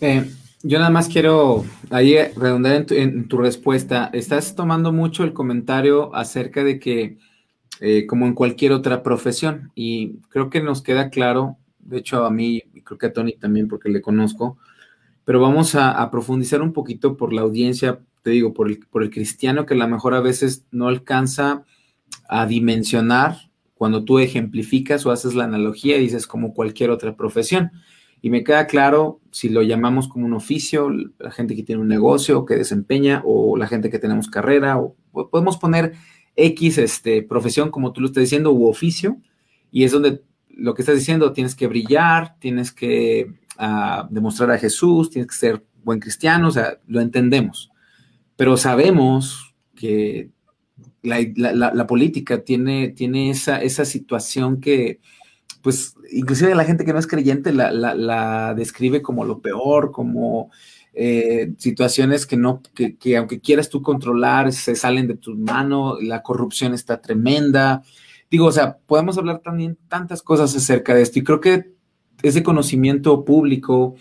[0.00, 4.10] Yo nada más quiero ahí redundar en tu, en tu respuesta.
[4.12, 7.18] Estás tomando mucho el comentario acerca de que
[7.80, 9.70] eh, como en cualquier otra profesión.
[9.74, 13.34] Y creo que nos queda claro, de hecho a mí, y creo que a Tony
[13.34, 14.58] también porque le conozco,
[15.24, 19.10] pero vamos a, profundizar un poquito por la audiencia, te digo, por el, por el
[19.10, 21.64] cristiano que a lo mejor a veces no alcanza
[22.28, 27.70] a dimensionar cuando tú ejemplificas o haces la analogía y dices como cualquier otra profesión.
[28.20, 31.88] Y me queda claro si lo llamamos como un oficio, la gente que tiene un
[31.88, 34.96] negocio, que desempeña, o la gente que tenemos carrera, o
[35.30, 35.94] podemos poner
[36.34, 39.18] X este, profesión, como tú lo estás diciendo, u oficio,
[39.70, 44.58] y es donde lo que estás diciendo, tienes que brillar, tienes que ah, demostrar a
[44.58, 47.70] Jesús, tienes que ser buen cristiano, o sea, lo entendemos,
[48.36, 50.30] pero sabemos que
[51.02, 55.00] la, política tiene, tiene esa, esa situación que,
[55.62, 60.50] pues, inclusive la gente que no es creyente la, la describe como lo peor, como
[61.00, 66.24] eh, situaciones que no, que, aunque quieras tú controlar, se salen de tus manos, la
[66.24, 67.84] corrupción está tremenda.
[68.28, 71.72] Digo, o sea, podemos hablar también tantas cosas acerca de esto y creo que
[72.22, 73.94] ese conocimiento público,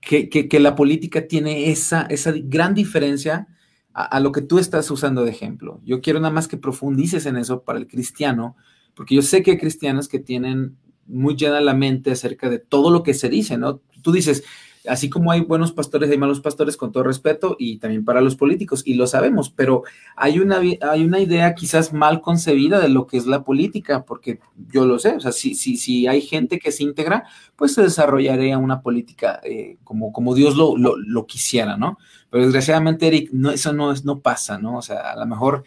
[0.00, 3.46] que, que, la política tiene esa, esa gran diferencia
[3.92, 5.80] a, a, lo que tú estás usando de ejemplo.
[5.84, 8.56] Yo quiero nada más que profundices en eso para el cristiano,
[8.98, 12.90] porque yo sé que hay cristianos que tienen muy llena la mente acerca de todo
[12.90, 13.80] lo que se dice, ¿no?
[14.02, 14.42] Tú dices,
[14.88, 18.34] así como hay buenos pastores, hay malos pastores con todo respeto y también para los
[18.34, 19.84] políticos, y lo sabemos, pero
[20.16, 24.40] hay una, hay una idea quizás mal concebida de lo que es la política, porque
[24.72, 27.22] yo lo sé, o sea, si, si, si hay gente que se integra,
[27.54, 31.98] pues se desarrollaría una política eh, como, como Dios lo, lo, quisiera, ¿no?
[32.30, 34.78] Pero desgraciadamente, Eric, no, eso no, es, no pasa, ¿no?
[34.78, 35.62] O sea, a lo mejor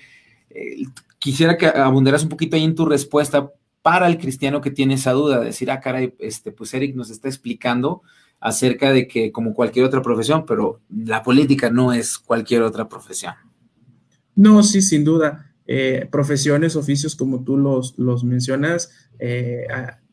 [0.50, 0.84] eh,
[1.22, 5.12] quisiera que abundaras un poquito ahí en tu respuesta para el cristiano que tiene esa
[5.12, 8.02] duda, de decir, ah, caray, este, pues Eric nos está explicando
[8.40, 13.34] acerca de que como cualquier otra profesión, pero la política no es cualquier otra profesión.
[14.36, 15.54] No, sí, sin duda.
[15.68, 19.68] Eh, profesiones, oficios, como tú los, los mencionas, eh,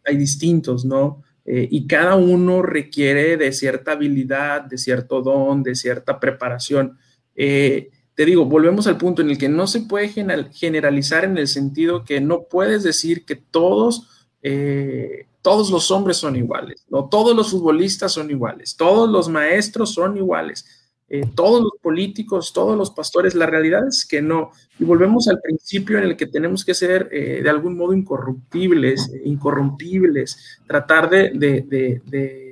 [0.04, 1.22] hay distintos, ¿no?
[1.50, 6.98] eh, y cada uno requiere de cierta habilidad, de cierto don, de cierta preparación.
[7.34, 11.46] Eh, te digo, volvemos al punto en el que no se puede generalizar en el
[11.46, 17.36] sentido que no puedes decir que todos, eh, todos los hombres son iguales, no todos
[17.36, 20.66] los futbolistas son iguales, todos los maestros son iguales,
[21.08, 24.50] eh, todos los políticos, todos los pastores, la realidad es que no.
[24.80, 29.12] Y volvemos al principio en el que tenemos que ser eh, de algún modo incorruptibles,
[29.24, 32.47] incorrompibles, tratar de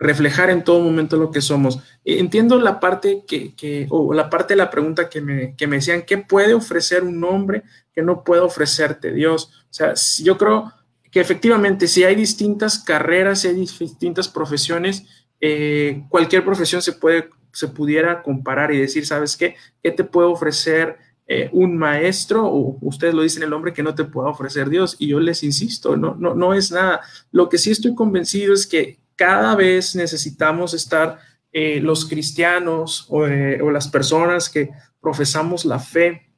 [0.00, 1.76] reflejar en todo momento lo que somos.
[2.04, 5.76] Eh, entiendo la parte que, o la parte de la pregunta que me, que me
[5.76, 7.62] decían, ¿qué puede ofrecer un hombre
[7.94, 9.52] que no puede ofrecerte Dios?
[9.70, 9.92] O sea,
[10.24, 10.72] yo creo
[11.12, 15.04] que efectivamente si hay distintas carreras, si hay distintas profesiones,
[15.38, 19.56] eh, cualquier profesión se puede, se pudiera comparar y decir, ¿sabes qué?
[19.82, 22.46] ¿Qué te puede ofrecer eh, un maestro?
[22.46, 24.96] O ustedes lo dicen el hombre que no te pueda ofrecer Dios.
[24.98, 27.02] Y yo les insisto, no, no, no es nada.
[27.32, 31.18] Lo que sí estoy convencido es que cada vez necesitamos estar
[31.52, 36.32] eh, los cristianos eh, o, las personas que profesamos la fe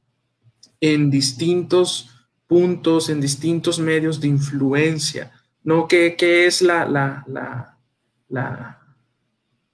[0.80, 2.10] en distintos
[2.48, 5.30] puntos, en distintos medios de influencia,
[5.62, 5.86] ¿no?
[5.86, 7.24] ¿Qué, es la, la,
[8.28, 8.80] la,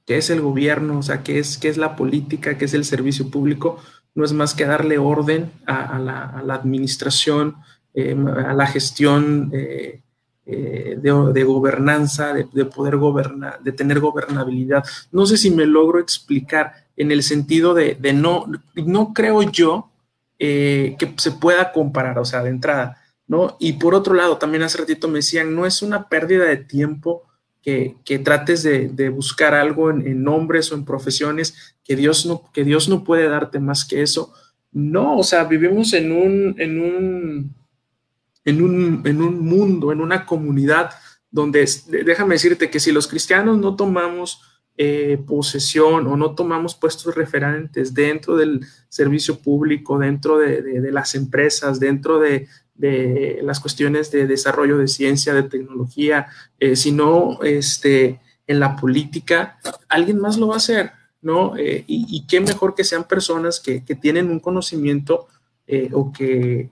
[0.05, 0.99] qué es el gobierno?
[0.99, 2.59] O sea, ¿qué es, es la política?
[2.59, 3.79] ¿Qué es el servicio público?
[4.15, 7.57] No es más que darle orden a, la, administración,
[7.95, 8.15] eh,
[8.47, 9.51] a la gestión
[10.49, 14.83] de, gobernanza, de, poder gobernar, de tener gobernabilidad.
[15.13, 19.91] No sé si me logro explicar en el sentido de, no, no creo yo
[20.39, 23.57] eh, que se pueda comparar, o sea, de entrada, ¿no?
[23.61, 27.25] Y por otro lado, también hace ratito me decían, no es una pérdida de tiempo
[27.63, 32.65] que, trates de, buscar algo en, en, nombres o en profesiones que Dios, no, que
[32.65, 34.33] Dios no puede darte más que eso.
[34.73, 37.55] No, o sea, vivimos en un, en un
[38.49, 40.91] en un, mundo, en una comunidad
[41.31, 41.69] donde,
[42.05, 44.41] déjame decirte que si los cristianos no tomamos
[44.79, 51.79] eh, posesión o no tomamos puestos referentes dentro del servicio público, dentro de, las empresas,
[51.79, 52.49] dentro de,
[53.43, 59.59] las cuestiones de desarrollo de ciencia, de tecnología, eh, sino este, en la política,
[59.89, 61.57] alguien más lo va a hacer, ¿no?
[61.57, 65.27] Eh, y, qué mejor que sean personas que, que tienen un conocimiento
[65.93, 66.71] o que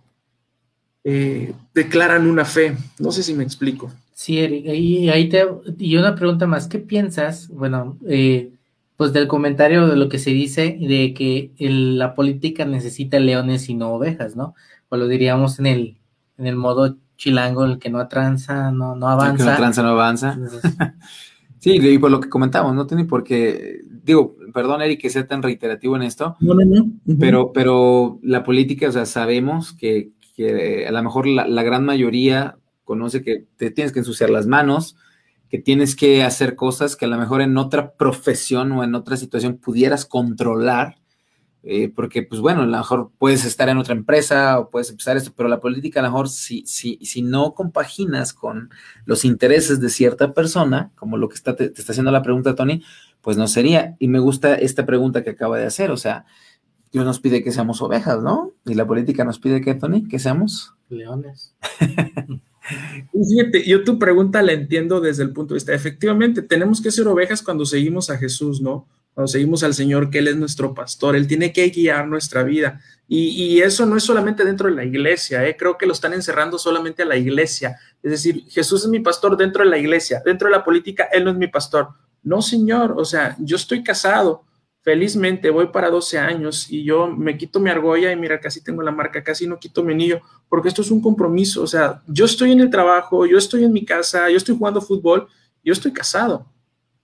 [1.09, 2.77] eh, declaran una fe.
[2.99, 3.93] No sé si me explico.
[4.13, 5.47] Sí, Eric, y ahí te,
[5.79, 7.47] y una pregunta más, ¿qué piensas?
[7.47, 8.51] Bueno, eh,
[8.97, 13.75] pues del comentario de lo que se dice de que la política necesita leones y
[13.75, 14.57] no ovejas, ¿no?
[14.89, 15.97] O lo diríamos en el,
[16.39, 19.33] en el modo chilango, el que no atranza, no, no avanza.
[19.33, 20.37] El que no tranza, no avanza.
[21.61, 25.25] sí, y por lo que comentamos, no tiene por qué, digo, perdón, Eric, que sea
[25.25, 26.91] tan reiterativo en esto, no, no, no.
[27.21, 32.59] pero, pero la política, o sea, sabemos que, que a lo mejor la, gran mayoría
[32.85, 34.97] conoce que te tienes que ensuciar las manos,
[35.49, 39.17] que tienes que hacer cosas que a lo mejor en otra profesión o en otra
[39.17, 40.99] situación pudieras controlar,
[41.63, 45.17] eh, porque pues bueno, a lo mejor puedes estar en otra empresa o puedes empezar
[45.17, 48.71] esto, pero la política a lo mejor si, si, si no compaginas con
[49.07, 52.55] los intereses de cierta persona, como lo que está, te, te está haciendo la pregunta
[52.55, 52.83] Tony,
[53.23, 53.97] pues no sería.
[53.99, 56.27] Y me gusta esta pregunta que acaba de hacer, o sea,
[56.93, 58.53] Dios nos pide que seamos ovejas, ¿no?
[58.65, 61.55] Y la política nos pide que, Tony, que seamos leones.
[63.13, 67.07] Fíjate, yo tu pregunta la entiendo desde el punto de vista, efectivamente, tenemos que ser
[67.07, 68.89] ovejas cuando seguimos a Jesús, ¿no?
[69.15, 72.81] Cuando seguimos al Señor, que Él es nuestro pastor, Él tiene que guiar nuestra vida.
[73.09, 75.57] Y, eso no es solamente dentro de la iglesia, ¿eh?
[75.57, 77.79] creo que lo están encerrando solamente a la iglesia.
[78.03, 81.25] Es decir, Jesús es mi pastor dentro de la iglesia, dentro de la política, Él
[81.25, 81.91] no es mi pastor.
[82.25, 84.43] No, Señor, o sea, yo estoy casado,
[84.87, 88.83] felizmente voy para 12 años y yo me quito mi argolla y mira, casi tengo
[88.83, 91.61] la marca, casi no quito mi anillo, porque esto es un compromiso.
[91.61, 94.81] O sea, yo estoy en el trabajo, yo estoy en mi casa, yo estoy jugando
[94.81, 95.27] fútbol,
[95.65, 96.47] yo estoy casado,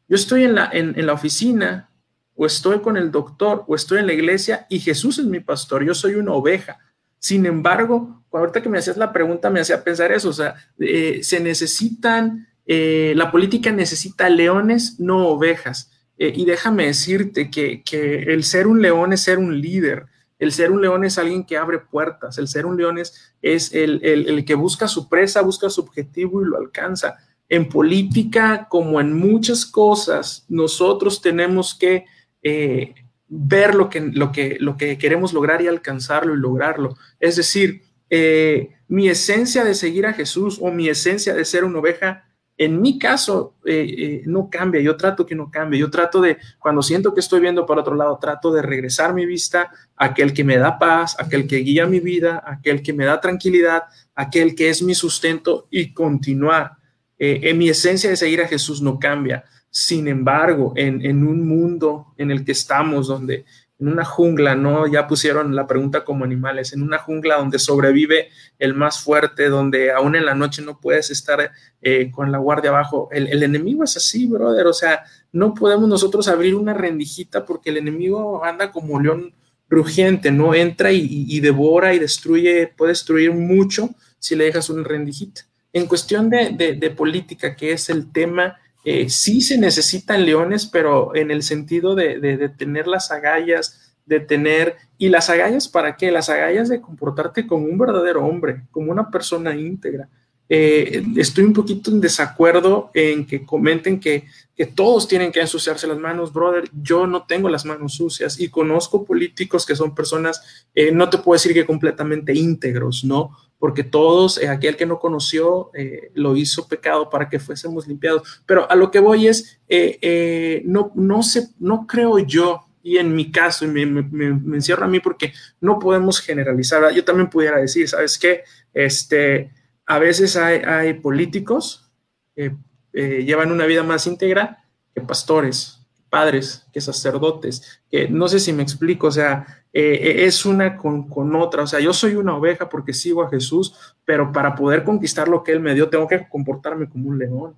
[0.08, 1.90] yo estoy en la, en, la oficina,
[2.36, 5.84] o estoy con el doctor, o estoy en la iglesia y Jesús es mi pastor,
[5.84, 6.78] yo soy una oveja.
[7.18, 11.18] Sin embargo, ahorita que me hacías la pregunta, me hacía pensar eso, o sea, eh,
[11.24, 15.91] se necesitan, eh, la política necesita leones, no ovejas.
[16.22, 17.82] Eh, y déjame decirte que,
[18.28, 20.06] el ser un león es ser un líder.
[20.38, 22.38] El ser un león es alguien que abre puertas.
[22.38, 23.34] El ser un león es,
[23.74, 27.16] el, que busca su presa, busca su objetivo y lo alcanza.
[27.48, 32.04] En política, como en muchas cosas, nosotros tenemos que
[32.40, 32.94] eh,
[33.26, 36.96] ver lo que, lo, que, lo que queremos lograr y alcanzarlo y lograrlo.
[37.18, 41.80] Es decir, eh, mi esencia de seguir a Jesús o mi esencia de ser una
[41.80, 42.31] oveja
[42.64, 46.38] en mi caso, eh, eh, no cambia, yo trato que no cambie, yo trato de,
[46.58, 50.32] cuando siento que estoy viendo para otro lado, trato de regresar mi vista a aquel
[50.32, 53.84] que me da paz, aquel que guía mi vida, aquel que me da tranquilidad,
[54.14, 56.72] aquel que es mi sustento y continuar.
[57.18, 59.44] eh, en mi esencia de seguir a Jesús no cambia.
[59.70, 63.44] Sin embargo, en, un mundo en el que estamos, donde
[63.82, 64.86] en una jungla, ¿no?
[64.86, 68.28] Ya pusieron la pregunta como animales, en una jungla donde sobrevive
[68.60, 72.70] el más fuerte, donde aún en la noche no puedes estar eh, con la guardia
[72.70, 73.08] abajo.
[73.10, 75.02] El, enemigo es así, brother, o sea,
[75.32, 79.34] no podemos nosotros abrir una rendijita porque el enemigo anda como león
[79.68, 80.54] rugiente, ¿no?
[80.54, 85.42] Entra y, y, devora y destruye, puede destruir mucho si le dejas una rendijita.
[85.72, 90.66] En cuestión de, de, de política, que es el tema eh, sí se necesitan leones,
[90.66, 95.96] pero en el sentido de, de, tener las agallas, de tener, ¿y las agallas para
[95.96, 96.10] qué?
[96.10, 100.08] Las agallas de comportarte como un verdadero hombre, como una persona íntegra.
[100.48, 105.86] Eh, estoy un poquito en desacuerdo en que comenten que, que, todos tienen que ensuciarse
[105.86, 106.64] las manos, brother.
[106.82, 111.18] Yo no tengo las manos sucias y conozco políticos que son personas, eh, no te
[111.18, 113.30] puedo decir que completamente íntegros, ¿no?
[113.62, 118.42] Porque todos, eh, aquel que no conoció, eh, lo hizo pecado para que fuésemos limpiados.
[118.44, 121.20] Pero a lo que voy es, eh, no, no,
[121.60, 125.78] no creo yo, y en mi caso, y me, me, encierro a mí porque no
[125.78, 126.92] podemos generalizar.
[126.92, 128.42] Yo también pudiera decir, ¿sabes qué?
[128.74, 129.52] Este,
[129.86, 131.88] a veces hay, hay políticos
[132.34, 132.56] que
[132.92, 135.78] llevan una vida más íntegra que pastores,
[136.10, 140.76] padres, que sacerdotes, que no sé si me explico, o sea, eh, eh, es una
[140.76, 144.84] con, otra, o sea, yo soy una oveja porque sigo a Jesús, pero para poder
[144.84, 147.54] conquistar lo que Él me dio, tengo que comportarme como un león.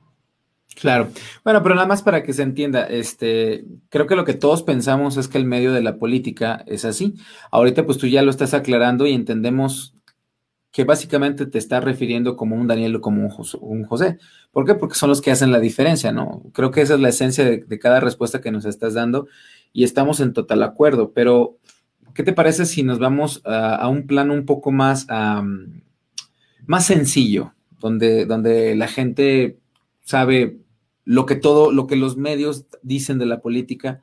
[0.74, 1.08] Claro.
[1.44, 5.16] Bueno, pero nada más para que se entienda, este, creo que lo que todos pensamos
[5.16, 7.14] es que el medio de la política es así.
[7.50, 9.94] Ahorita pues tú ya lo estás aclarando y entendemos
[10.74, 13.28] que básicamente te está refiriendo como un Daniel o como
[13.60, 14.18] un José.
[14.50, 14.74] ¿Por qué?
[14.74, 16.42] Porque son los que hacen la diferencia, ¿no?
[16.52, 19.28] Creo que esa es la esencia de, cada respuesta que nos estás dando
[19.72, 21.58] y estamos en total acuerdo, pero
[22.14, 25.06] ¿qué te parece si nos vamos a, un plano un poco más,
[26.66, 29.58] más sencillo, donde, donde la gente
[30.02, 30.58] sabe
[31.04, 34.00] lo que todo, lo que los medios dicen de la política,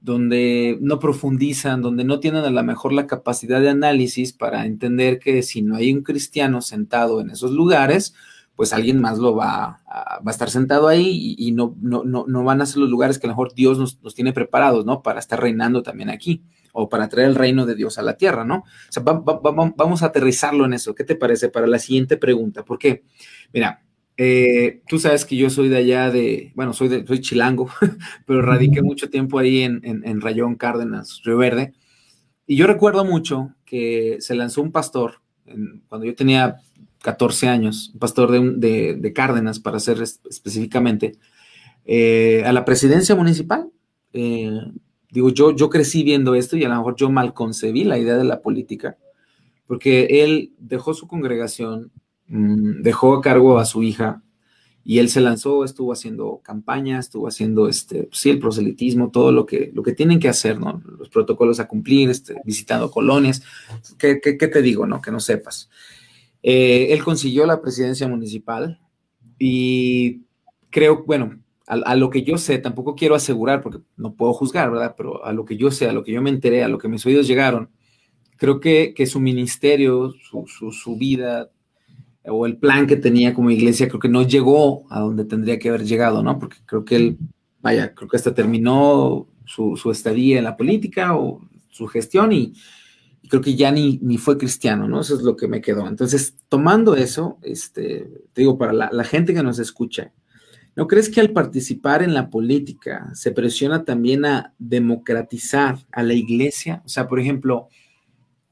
[0.00, 5.20] donde no profundizan, donde no tienen a lo mejor la capacidad de análisis para entender
[5.20, 8.12] que si no hay un cristiano sentado en esos lugares,
[8.56, 12.44] pues alguien más lo va a, va a estar sentado ahí y, no, no, no,
[12.44, 15.02] van a ser los lugares que a lo mejor Dios nos, nos, tiene preparados, ¿no?
[15.02, 16.42] Para estar reinando también aquí
[16.72, 18.56] o para traer el reino de Dios a la tierra, ¿no?
[18.56, 20.94] O sea, vamos a aterrizarlo en eso.
[20.94, 22.64] ¿Qué te parece para la siguiente pregunta?
[22.64, 23.04] ¿Por qué?
[23.52, 23.82] Mira,
[24.16, 27.68] eh, tú sabes que yo soy de allá de, bueno, soy, de, soy chilango,
[28.26, 31.72] pero radiqué mucho tiempo ahí en, en, Rayón Cárdenas, Río Verde.
[32.46, 35.22] Y yo recuerdo mucho que se lanzó un pastor,
[35.88, 36.56] cuando yo tenía
[37.02, 41.12] 14 años, un pastor de, de, Cárdenas, para ser específicamente,
[41.84, 43.70] eh, a la presidencia municipal.
[44.12, 44.50] Eh,
[45.12, 48.16] digo, yo, yo crecí viendo esto y a lo mejor yo mal concebí la idea
[48.16, 48.98] de la política,
[49.68, 51.92] porque él dejó su congregación,
[52.34, 54.22] Mm, dejó a cargo a su hija
[54.84, 59.32] y él se lanzó, estuvo haciendo campaña, estuvo haciendo, este, pues sí, el proselitismo, todo
[59.32, 60.82] lo que, lo que tienen que hacer, ¿no?
[60.98, 63.42] Los protocolos a cumplir, este, visitando colonias.
[63.98, 65.02] ¿Qué, qué, qué te digo, no?
[65.02, 65.68] Que no sepas.
[66.42, 68.80] Eh, él consiguió la presidencia municipal
[69.38, 70.22] y
[70.70, 71.38] creo, bueno,
[71.72, 74.94] a, a, lo que yo sé, tampoco quiero asegurar porque no puedo juzgar, ¿verdad?
[74.96, 76.88] Pero a lo que yo sé, a lo que yo me enteré, a lo que
[76.88, 77.70] mis oídos llegaron,
[78.36, 81.50] creo que, que su ministerio, su, su, su vida,
[82.24, 85.68] o el plan que tenía como iglesia, creo que no llegó a donde tendría que
[85.68, 86.38] haber llegado, ¿no?
[86.38, 87.18] Porque creo que él,
[87.60, 92.54] vaya, creo que hasta terminó su, estadía en la política o su gestión y,
[93.28, 95.00] creo que ya ni, ni, fue cristiano, ¿no?
[95.00, 95.88] Eso es lo que me quedó.
[95.88, 100.12] Entonces, tomando eso, este, te digo, para la, la gente que nos escucha,
[100.74, 106.14] ¿no crees que al participar en la política se presiona también a democratizar a la
[106.14, 106.82] iglesia?
[106.84, 107.68] O sea, por ejemplo,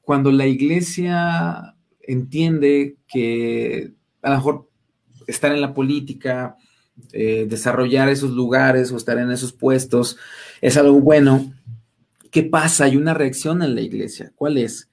[0.01, 4.69] cuando la iglesia entiende que a lo mejor
[5.27, 6.57] estar en la política,
[7.13, 10.17] eh, desarrollar esos lugares o estar en esos puestos
[10.61, 11.53] es algo bueno.
[12.29, 12.85] ¿Qué pasa?
[12.85, 14.31] Hay una reacción en la iglesia.
[14.35, 14.89] ¿Cuál es?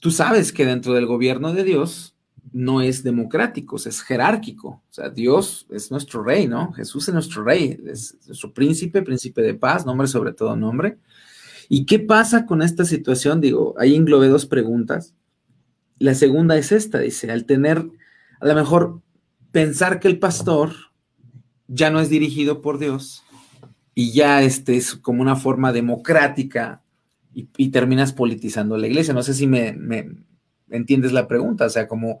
[0.00, 2.11] Tú sabes que dentro del gobierno de Dios
[2.52, 4.68] no es democrático, es jerárquico.
[4.68, 6.72] O sea, Dios es nuestro rey, ¿no?
[6.72, 10.98] Jesús es nuestro rey, es nuestro príncipe, príncipe de paz, nombre sobre todo nombre.
[11.68, 13.40] ¿Y qué pasa con esta situación?
[13.40, 15.14] Digo, ahí englobé dos preguntas.
[15.98, 17.86] La segunda es esta, dice, al tener,
[18.40, 19.00] a lo mejor,
[19.52, 20.72] pensar que el pastor
[21.68, 23.22] ya no es dirigido por Dios
[23.94, 26.82] y ya este es como una forma democrática
[27.34, 29.14] y, terminas politizando la iglesia.
[29.14, 29.74] No sé si me,
[30.72, 32.20] entiendes la pregunta, o sea, como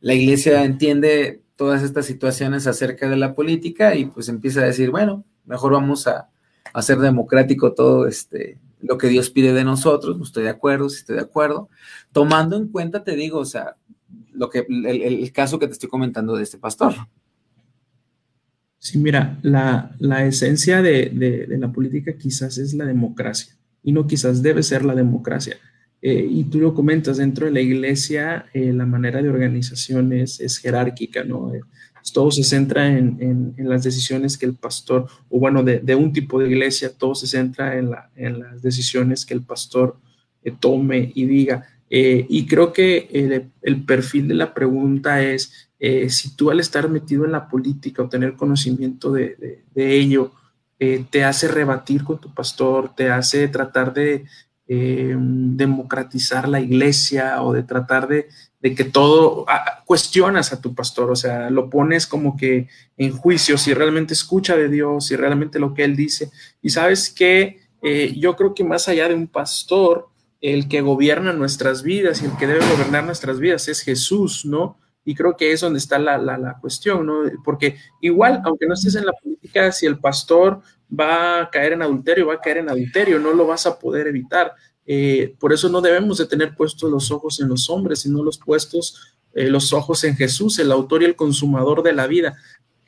[0.00, 4.90] la iglesia entiende todas estas situaciones acerca de la política y pues empieza a decir,
[4.90, 6.28] bueno, mejor vamos a,
[6.72, 10.98] hacer democrático todo este, lo que Dios pide de nosotros, no estoy de acuerdo, si
[10.98, 11.68] estoy de acuerdo,
[12.12, 13.76] tomando en cuenta, te digo, o sea,
[14.32, 16.94] lo que, el, caso que te estoy comentando de este pastor.
[18.78, 19.90] Sí, mira, la,
[20.26, 25.56] esencia de, la política quizás es la democracia y no quizás debe ser la democracia.
[26.00, 30.58] Eh, y tú lo comentas, dentro de la iglesia eh, la manera de organización es,
[30.58, 31.52] jerárquica, ¿no?
[31.52, 31.60] Eh,
[32.14, 36.48] todo se centra en, las decisiones que el pastor, o bueno, de, un tipo de
[36.48, 39.98] iglesia, todo se centra en, las decisiones que el pastor
[40.58, 41.66] tome y diga.
[41.90, 45.68] y creo que el, perfil de la pregunta es,
[46.08, 50.32] si tú al estar metido en la política o tener conocimiento de, ello,
[50.78, 54.24] te hace rebatir con tu pastor, te hace tratar de,
[54.70, 58.28] eh, democratizar la iglesia o de tratar de,
[58.60, 59.46] que todo
[59.86, 64.56] cuestionas a tu pastor, o sea, lo pones como que en juicio si realmente escucha
[64.56, 66.30] de Dios, si realmente lo que él dice.
[66.60, 70.08] Y sabes que eh, yo creo que más allá de un pastor,
[70.42, 74.78] el que gobierna nuestras vidas y el que debe gobernar nuestras vidas es Jesús, ¿no?
[75.02, 77.22] Y creo que es donde está la, la cuestión, ¿no?
[77.42, 81.82] Porque igual, aunque no estés en la política, si el pastor va a caer en
[81.82, 84.54] adulterio, va a caer en adulterio, no lo vas a poder evitar.
[84.86, 88.38] Eh, por eso no debemos de tener puestos los ojos en los hombres, sino los
[88.38, 92.36] puestos eh, los ojos en Jesús, el autor y el consumador de la vida.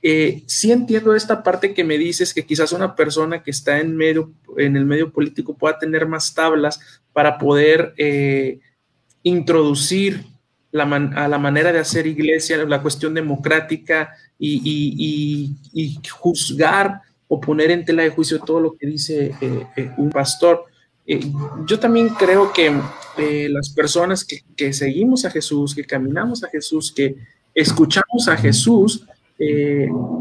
[0.03, 3.95] Eh, sí entiendo esta parte que me dices que quizás una persona que está en,
[3.95, 6.81] medio, en el medio político pueda tener más tablas
[7.13, 7.95] para poder
[9.23, 10.25] introducir
[10.73, 17.71] la a la manera de hacer iglesia, la cuestión democrática y, y juzgar o poner
[17.71, 20.65] en tela de juicio todo lo que dice eh, eh, un pastor.
[21.07, 21.21] Eh,
[21.65, 22.77] yo también creo que
[23.49, 24.27] las personas
[24.57, 27.15] que, seguimos a Jesús, que caminamos a Jesús, que
[27.55, 29.07] escuchamos aJesús,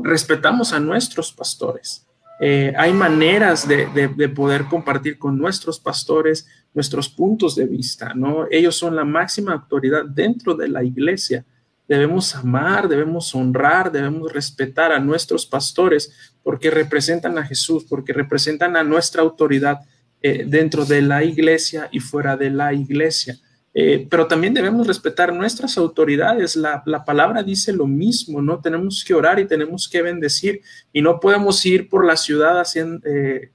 [0.03, 2.05] respetamos a nuestros pastores.
[2.39, 8.45] hay maneras de, de, poder compartir con nuestros pastores nuestros puntos de vista, ¿no?
[8.51, 11.43] Ellos son la máxima autoridad dentro de la iglesia
[11.89, 18.77] debemos amar, debemos honrar, debemos respetar a nuestros pastores porque representan a Jesús, porque representan
[18.77, 19.79] a nuestra autoridad
[20.21, 23.39] eh, dentro de la iglesia y fuera de la iglesia.
[23.73, 26.55] Eh, pero también debemos respetar nuestras autoridades.
[26.55, 28.59] La, palabra dice lo mismo, ¿no?
[28.59, 30.61] Tenemos que orar y tenemos que bendecir
[30.93, 33.49] y no podemos ir por la ciudad haciendo, eh,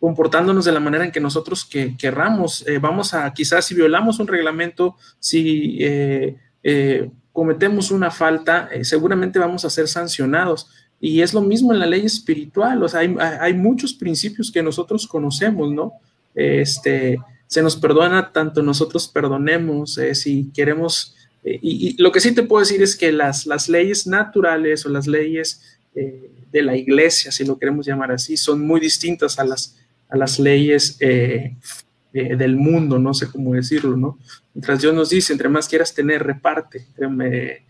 [0.00, 2.64] comportándonos de la manera en que nosotros que, querramos.
[2.80, 5.78] vamos a, quizás si violamos un reglamento, si
[7.38, 10.66] cometemos una falta, eh, seguramente vamos a ser sancionados.
[11.00, 15.06] Y es lo mismo en la ley espiritual, o sea, hay, muchos principios que nosotros
[15.06, 15.92] conocemos, ¿no?
[16.34, 17.16] Este,
[17.46, 21.14] se nos perdona tanto nosotros perdonemos, eh, si queremos,
[21.44, 24.88] eh, y, lo que sí te puedo decir es que las, las leyes naturales o
[24.88, 29.76] las leyes de la iglesia, si lo queremos llamar así, son muy distintas a las,
[30.08, 30.98] a las leyes
[32.24, 34.18] del mundo, no sé cómo decirlo, ¿no?
[34.54, 36.86] Mientras Dios nos dice, entre más quieras tener, reparte.
[37.22, 37.62] Eh,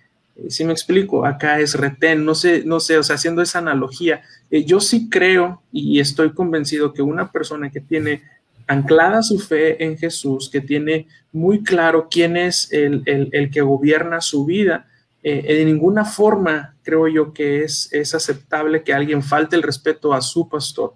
[0.49, 4.23] si me explico, acá es retén, no sé, no sé, o sea, haciendo esa analogía,
[4.51, 8.23] eh, yo sí creo y estoy convencido que una persona que tiene
[8.67, 13.03] anclada su fe en Jesús, que tiene muy claro quién es el,
[13.53, 14.87] que gobierna su vida,
[15.23, 20.15] eh, de ninguna forma creo yo que es, es aceptable que alguien falte el respeto
[20.15, 20.95] a su pastor.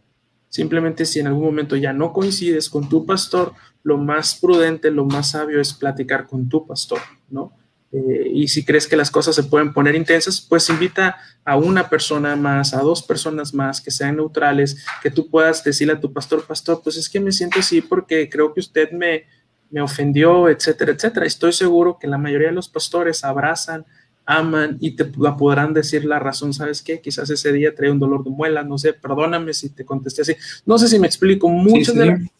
[0.53, 5.07] Simplemente si en algún momento ya no coincides con tu pastor, lo más prudente, lo
[5.07, 6.99] más sabio es platicar con tu pastor,
[7.31, 7.55] ¿no?
[7.91, 11.89] Eh, y si crees que las cosas se pueden poner intensas, pues invita a una
[11.89, 16.13] persona más, a dos personas más que sean neutrales, que tú puedas decirle a tu
[16.13, 19.25] pastor, pastor, pues es que me siento así porque creo que usted me,
[19.71, 21.25] me ofendió, etcétera, etcétera.
[21.25, 23.87] Estoy seguro que la mayoría de los pastores abrazan
[24.25, 27.01] aman y te podrán decir la razón, ¿sabes qué?
[27.01, 30.35] Quizás ese día trae un dolor de muela, no sé, perdóname si te contesté así.
[30.64, 32.31] No sé si me explico, muchas, De,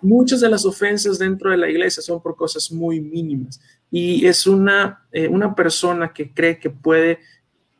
[0.00, 3.60] muchas de las ofensas dentro de la iglesia son por cosas muy mínimas
[3.90, 7.20] y es una, eh, una persona que cree que puede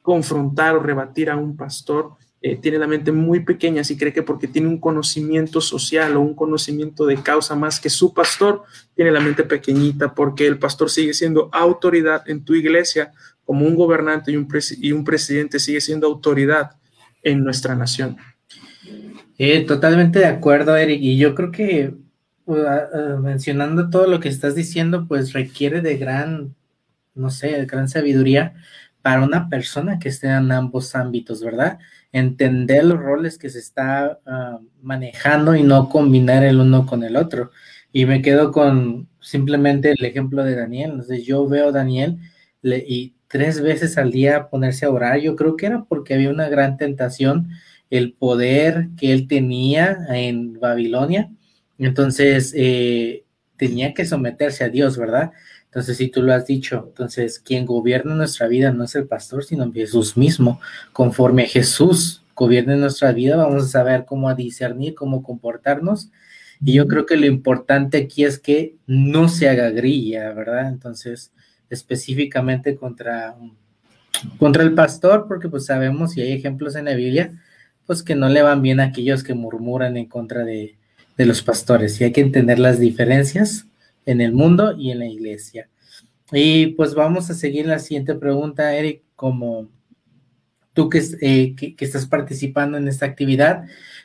[0.02, 2.12] confrontar o rebatir a un pastor.
[2.40, 6.20] Eh, tiene la mente muy pequeña si cree que porque tiene un conocimiento social o
[6.20, 8.62] un conocimiento de causa más que su pastor,
[8.94, 13.12] tiene la mente pequeñita porque el pastor sigue siendo autoridad en tu iglesia,
[13.48, 14.46] como un gobernante y un,
[14.78, 16.72] y un presidente sigue siendo autoridad
[17.22, 18.18] en nuestra nación.
[19.38, 21.00] Eh, totalmente de acuerdo, Eric.
[21.00, 21.94] Y yo creo que
[22.44, 26.54] uh, mencionando todo lo que estás diciendo, pues requiere de gran,
[27.14, 28.52] no sé, gran sabiduría
[29.00, 31.78] para una persona que esté en ambos ámbitos, ¿verdad?
[32.12, 37.16] Entender los roles que se está uh, manejando y no combinar el uno con el
[37.16, 37.50] otro.
[37.94, 40.90] Y me quedo con simplemente el ejemplo de Daniel.
[40.90, 42.18] Entonces yo veo a Daniel
[42.62, 45.20] y tres veces al día ponerse a orar.
[45.20, 47.50] Yo creo que era porque había una gran tentación,
[47.90, 51.30] el poder que él tenía en Babilonia.
[51.78, 53.24] Entonces, eh,
[53.56, 55.32] tenía que someterse a Dios, ¿verdad?
[55.66, 59.44] Entonces, si tú lo has dicho, entonces quien gobierna nuestra vida no es el pastor,
[59.44, 60.60] sino Jesús mismo.
[60.92, 66.10] Conforme a Jesús gobierne nuestra vida, vamos a saber cómo discernir, cómo comportarnos.
[66.60, 70.68] Y yo creo que lo importante aquí es que no se haga grilla, ¿verdad?
[70.68, 71.32] Entonces,
[71.70, 73.36] específicamente contra,
[74.38, 77.32] contra el pastor, porque pues sabemos y hay ejemplos en la Biblia,
[77.86, 80.76] pues que no le van bien a aquellos que murmuran en contra de,
[81.16, 82.00] de los pastores.
[82.00, 83.66] Y hay que entender las diferencias
[84.06, 85.68] en el mundo y en la iglesia.
[86.32, 89.68] Y pues vamos a seguir la siguiente pregunta, Eric, como
[90.72, 93.64] tú que, eh, estás participando en esta actividad,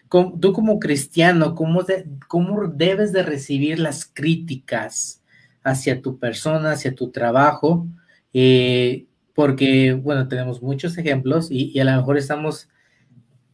[0.09, 1.85] tú como cristiano, ¿cómo,
[2.27, 5.22] ¿cómo debes de recibir las críticas
[5.63, 7.87] hacia tu persona, hacia tu trabajo?
[8.33, 12.69] Eh, porque, bueno, tenemos muchos ejemplos y, y, a lo mejor estamos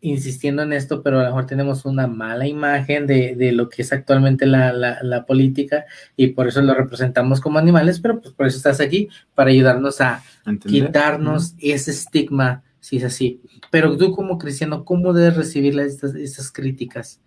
[0.01, 3.81] insistiendo en esto, pero a lo mejor tenemos una mala imagen de, de lo que
[3.81, 5.85] es actualmente la, la, la, política
[6.15, 9.99] y por eso lo representamos como animales, pero pues por eso estás aquí, para ayudarnos
[9.99, 10.23] a
[10.65, 13.41] quitarnos ese estigma, si es así.
[13.71, 17.21] Pero tú como cristiano, ¿cómo debes recibir estas, estas críticas?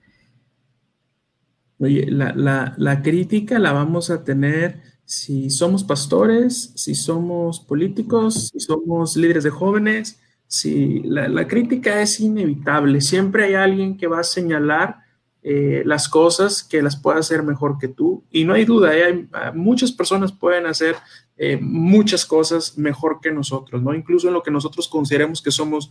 [1.83, 9.17] Oye, la, crítica la vamos a tener si somos pastores, si somos políticos, si somos
[9.17, 10.19] líderes de jóvenes,
[10.53, 13.01] Sí, la, crítica es inevitable.
[13.01, 14.99] Siempre hay alguien que va a señalar
[15.43, 18.23] eh, las cosas que las puede hacer mejor que tú.
[18.31, 19.05] Y no hay duda, ¿eh?
[19.05, 20.97] hay, ah, muchas personas pueden hacer
[21.39, 23.95] eh, muchas cosas mejor que nosotros, ¿no?
[23.95, 25.91] Incluso en lo que nosotros consideremos que somos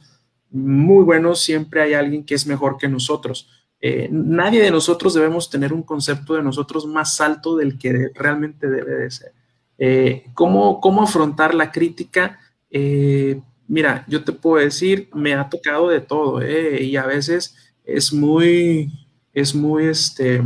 [0.51, 3.49] muy buenos, siempre hay alguien que es mejor que nosotros.
[4.11, 8.95] Nadie de nosotros debemos tener un concepto de nosotros más alto del que realmente debe
[8.95, 9.34] de ser.
[10.36, 12.38] ¿cómo, ¿Cómo afrontar la crítica?
[13.71, 16.84] Mira, yo te puedo decir, me ha tocado de todo, ¿eh?
[16.84, 17.55] y a veces
[17.86, 20.43] es muy, es muy este,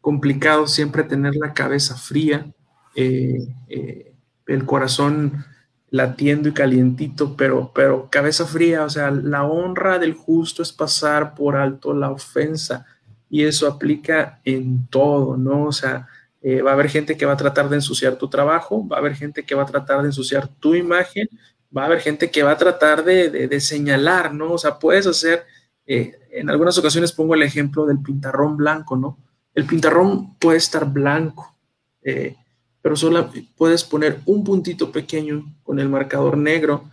[0.00, 2.50] complicado siempre tener la cabeza fría,
[2.94, 4.14] eh, eh,
[4.46, 5.44] el corazón
[5.90, 11.34] latiendo y calientito, pero, pero cabeza fría, o sea, la honra del justo es pasar
[11.34, 12.86] por alto la ofensa,
[13.28, 15.64] y eso aplica en todo, ¿no?
[15.66, 16.08] O sea,
[16.44, 19.14] va a haber gente que va a tratar de ensuciar tu trabajo, va a haber
[19.14, 21.28] gente que va a tratar de ensuciar tu imagen,
[21.76, 24.52] va a haber gente que va a tratar de, señalar, ¿no?
[24.52, 25.44] O sea, puedes hacer,
[25.86, 29.18] eh, en algunas ocasiones pongo el ejemplo del pintarrón blanco, ¿no?
[29.54, 31.56] El pintarrón puede estar blanco,
[32.02, 32.36] eh,
[32.82, 36.84] pero solo puedes poner un puntito pequeño con el marcador negro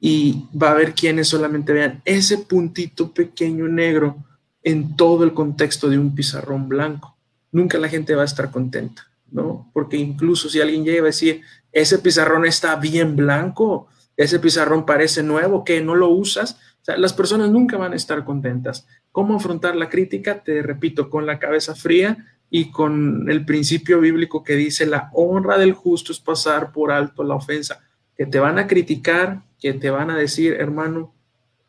[0.00, 4.16] y va a haber quienes solamente vean ese puntito pequeño negro
[4.62, 7.16] en todo el contexto de un pizarrón blanco.
[7.52, 9.70] Nunca la gente va a estar contenta, ¿no?
[9.72, 11.42] Porque incluso si alguien llega a decir,
[11.72, 16.58] ese pizarrón está bien blanco, ese pizarrón parece nuevo, que no lo usas.
[16.86, 18.86] las personas nunca van a estar contentas.
[19.12, 20.42] ¿Cómo afrontar la crítica?
[20.42, 25.58] Te repito, con la cabeza fría y con el principio bíblico que dice la honra
[25.58, 27.80] del justo es pasar por alto la ofensa.
[28.16, 31.14] Que te van a criticar, que te van a decir, hermano,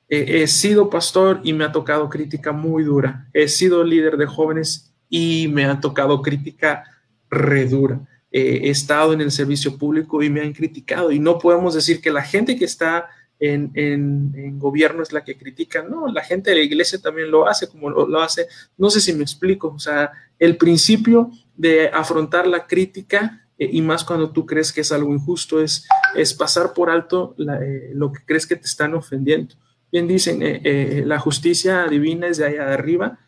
[0.10, 3.28] he sido pastor y me ha tocado crítica muy dura.
[3.34, 6.84] He sido líder de jóvenes y me ha tocado crítica
[7.30, 8.00] redura
[8.32, 11.12] he estado en el servicio público y me han criticado.
[11.12, 13.08] Y no podemos decir que la gente que está
[13.40, 15.84] en, en, gobierno es la que critica.
[15.84, 18.48] No, la gente de la iglesia también lo hace como lo, hace.
[18.78, 19.70] No sé si me explico.
[19.70, 24.82] O sea, el principio de afrontar la crítica eh, y más cuando tú crees que
[24.82, 28.94] es algo injusto es, es pasar por alto eh, lo que crees que te están
[28.94, 29.56] ofendiendo.
[29.92, 33.20] Bien dicen, eh, la justicia divina es de allá de arriba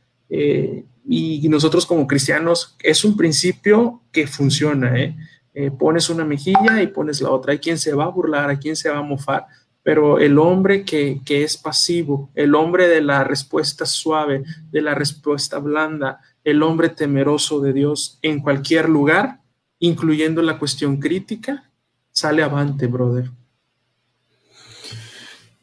[1.11, 5.17] y nosotros como cristianos es un principio que funciona, ¿eh?
[5.55, 5.71] ¿eh?
[5.71, 7.53] pones una mejilla y pones la otra.
[7.53, 9.47] Hay quien se va a burlar, hay quien se va a mofar,
[9.83, 14.93] pero el hombre que, que es pasivo, el hombre de la respuesta suave, de la
[14.93, 19.39] respuesta blanda, el hombre temeroso de Dios en cualquier lugar,
[19.79, 21.69] incluyendo la cuestión crítica,
[22.11, 23.31] sale avante, brother.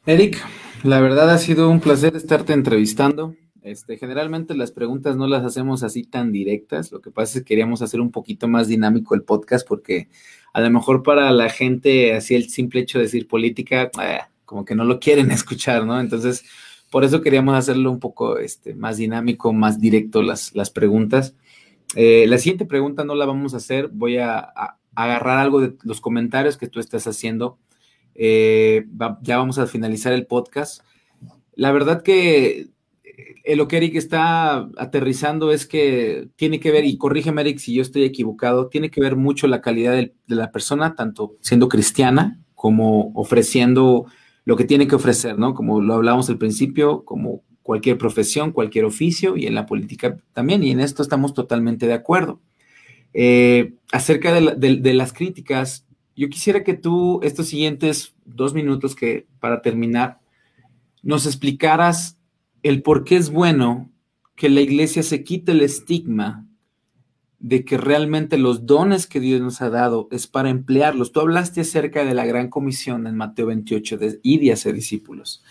[0.07, 0.43] Eric,
[0.83, 3.35] la verdad ha sido un placer estarte entrevistando.
[3.67, 7.49] Este, generalmente las preguntas no las hacemos así tan directas, lo que pasa es que
[7.49, 10.09] queríamos hacer un poquito más dinámico el podcast porque
[10.53, 14.65] a lo mejor para la gente así el simple hecho de decir política, eh, como
[14.65, 15.99] que no lo quieren escuchar, ¿no?
[15.99, 16.45] Entonces,
[16.93, 21.35] por eso queríamos hacerlo un poco este, más dinámico, más directo las, las preguntas.
[21.97, 24.49] Eh, la siguiente pregunta no la vamos a hacer, voy a,
[24.95, 27.59] agarrar algo de los comentarios que tú estás haciendo.
[28.15, 28.87] Eh,
[29.23, 30.83] ya vamos a finalizar el podcast.
[31.57, 32.76] La verdad que
[33.55, 37.83] lo que Eric está aterrizando es que tiene que ver, y corrígeme Eric si yo
[37.83, 43.13] estoy equivocado, tiene que ver mucho la calidad de, la persona, tanto siendo cristiana como
[43.15, 44.07] ofreciendo
[44.45, 45.55] lo que tiene que ofrecer, ¿no?
[45.55, 50.63] Como lo hablábamos al principio, como cualquier profesión, cualquier oficio y en la política también,
[50.63, 52.41] y en esto estamos totalmente de acuerdo.
[53.13, 59.63] Eh, acerca de, las críticas, yo quisiera que tú, estos siguientes dos minutos que para
[59.63, 60.21] terminar,
[61.03, 62.16] nos explicaras
[62.69, 63.91] el por qué es bueno
[64.35, 66.47] que la iglesia se quite el estigma
[67.39, 71.13] de que realmente los dones que Dios nos ha dado es para emplearlos.
[71.13, 75.43] Tú hablaste acerca de la gran comisión en Mateo 28 de ir y hacer discípulos.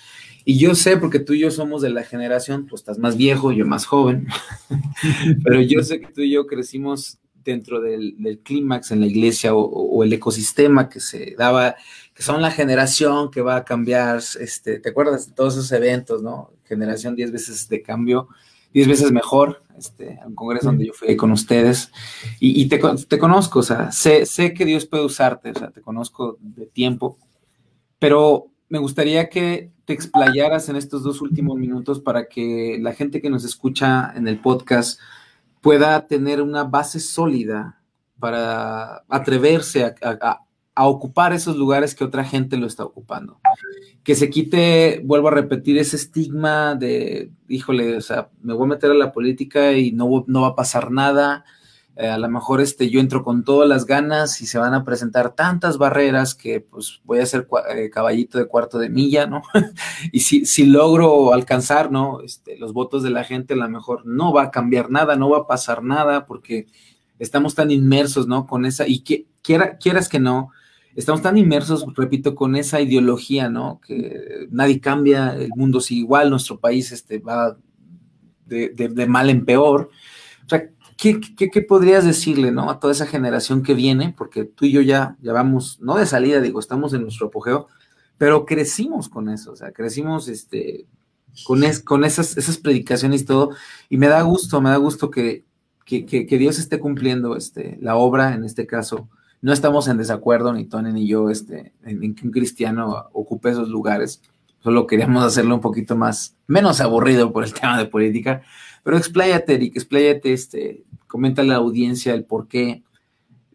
[0.43, 3.51] Y yo sé, porque tú y yo somos de la generación, tú estás más viejo,
[3.51, 4.27] yo más joven,
[5.43, 10.03] pero yo sé que tú y yo crecimos dentro del, clímax en la iglesia o,
[10.03, 11.75] el ecosistema que se daba,
[12.15, 16.23] que son la generación que va a cambiar, este, ¿te acuerdas de todos esos eventos,
[16.23, 16.51] no?
[16.63, 18.29] Generación 10 veces de cambio,
[18.73, 21.91] 10 veces mejor, este, un congreso donde yo fui con ustedes,
[22.39, 25.81] y, te, te, conozco, o sea, sé, sé que Dios puede usarte, o sea, te
[25.81, 27.17] conozco de tiempo,
[27.99, 33.21] pero me gustaría que te explayaras en estos dos últimos minutos para que la gente
[33.21, 35.01] que nos escucha en el podcast
[35.59, 37.81] pueda tener una base sólida
[38.19, 40.44] para atreverse a,
[40.83, 43.39] ocupar esos lugares que otra gente lo está ocupando.
[44.03, 48.69] Que se quite, vuelvo a repetir, ese estigma de, híjole, o sea, me voy a
[48.69, 51.45] meter a la política y no, no va a pasar nada,
[51.97, 54.83] eh, a lo mejor este, yo entro con todas las ganas y se van a
[54.83, 59.43] presentar tantas barreras que pues voy a ser eh, caballito de cuarto de milla, ¿no?
[60.11, 62.19] y si, si logro alcanzar, ¿no?
[62.19, 65.29] Este, los votos de la gente, a lo mejor no va a cambiar nada, no
[65.29, 66.67] va a pasar nada porque
[67.17, 68.45] estamos tan inmersos, ¿no?
[68.45, 70.51] Con esa, y que, quiera, quieras que no,
[70.95, 73.81] estamos tan inmersos, repito, con esa ideología, ¿no?
[73.85, 77.57] Que nadie cambia, el mundo sigue igual, nuestro país este, va
[78.45, 79.89] de, de, mal en peor.
[80.45, 82.69] O sea, ¿qué, podrías decirle, ¿no?
[82.69, 86.05] A toda esa generación que viene, porque tú y yo ya, ya vamos, no de
[86.05, 87.67] salida, digo, estamos en nuestro apogeo,
[88.17, 90.87] pero crecimos con eso, o sea, crecimos este,
[91.43, 93.51] con, con esas, esas predicaciones y todo,
[93.89, 95.43] y me da gusto, me da gusto que,
[95.87, 99.09] Dios esté cumpliendo este, la obra, en este caso,
[99.45, 103.69] no estamos en desacuerdo, ni Tony ni yo, este, en, que un cristiano ocupe esos
[103.69, 104.23] lugares,
[104.57, 108.41] solo queríamos hacerlo un poquito más, menos aburrido por el tema de política,
[108.83, 112.81] pero expláyate, Eric, expláyate, este, comenta a la audiencia el por qué.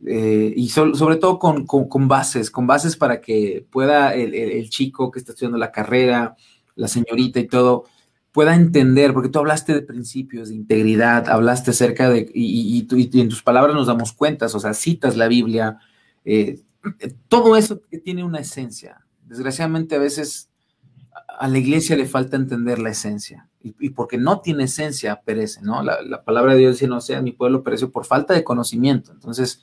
[0.07, 1.67] Eh, y sobre todo con,
[2.07, 6.37] bases, con bases para que pueda el, chico que está estudiando la carrera,
[6.77, 7.87] la señorita y todo,
[8.33, 13.43] pueda entender, porque tú hablaste de principios, de integridad, hablaste acerca de, y, en tus
[13.43, 15.79] palabras nos damos cuentas, o sea, citas la Biblia,
[16.25, 16.61] eh,
[17.29, 19.05] todo eso que tiene una esencia.
[19.27, 20.51] Desgraciadamente a veces
[21.39, 25.83] a la iglesia le falta entender la esencia y, porque no tiene esencia, perece, ¿no?
[25.83, 29.13] La, palabra de Dios dice, no sea, mi pueblo pereció por falta de conocimiento.
[29.13, 29.63] Entonces,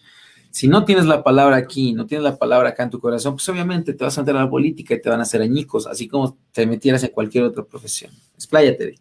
[0.58, 3.48] si no tienes la palabra aquí, no tienes la palabra acá en tu corazón, pues
[3.48, 6.08] obviamente te vas a meter a la política y te van a hacer añicos, así
[6.08, 8.12] como te metieras en cualquier otra profesión.
[8.34, 8.96] Expláyate.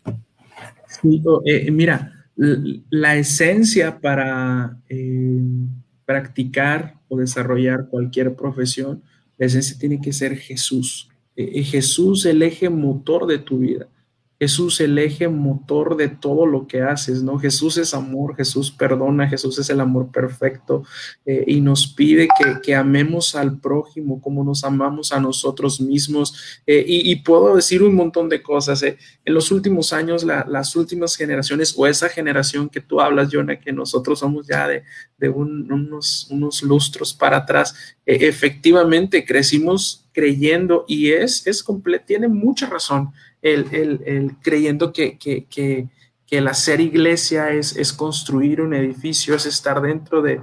[0.86, 5.40] Sí, eh, mira, la esencia para eh,
[6.04, 9.02] practicar o desarrollar cualquier profesión,
[9.38, 11.08] la esencia tiene que ser Jesús.
[11.36, 13.88] Eh, Jesús el eje motor de tu vida.
[14.38, 17.38] Jesús el eje motor de todo lo que haces, ¿no?
[17.38, 20.84] Jesús es amor, Jesús perdona, Jesús es el amor perfecto
[21.24, 22.28] eh, y nos pide
[22.62, 26.60] que, amemos al prójimo como nos amamos a nosotros mismos.
[26.66, 28.82] Eh, y, puedo decir un montón de cosas.
[28.82, 28.98] Eh.
[29.24, 33.72] En los últimos años, las últimas generaciones o esa generación que tú hablas, Jonah, que
[33.72, 37.74] nosotros somos ya de, unos, unos lustros para atrás,
[38.04, 41.64] efectivamente crecimos creyendo y es, es
[42.06, 43.12] tiene mucha razón
[43.54, 45.88] el, creyendo que, que,
[46.28, 50.40] el hacer iglesia es, es, construir un edificio, es estar dentro de,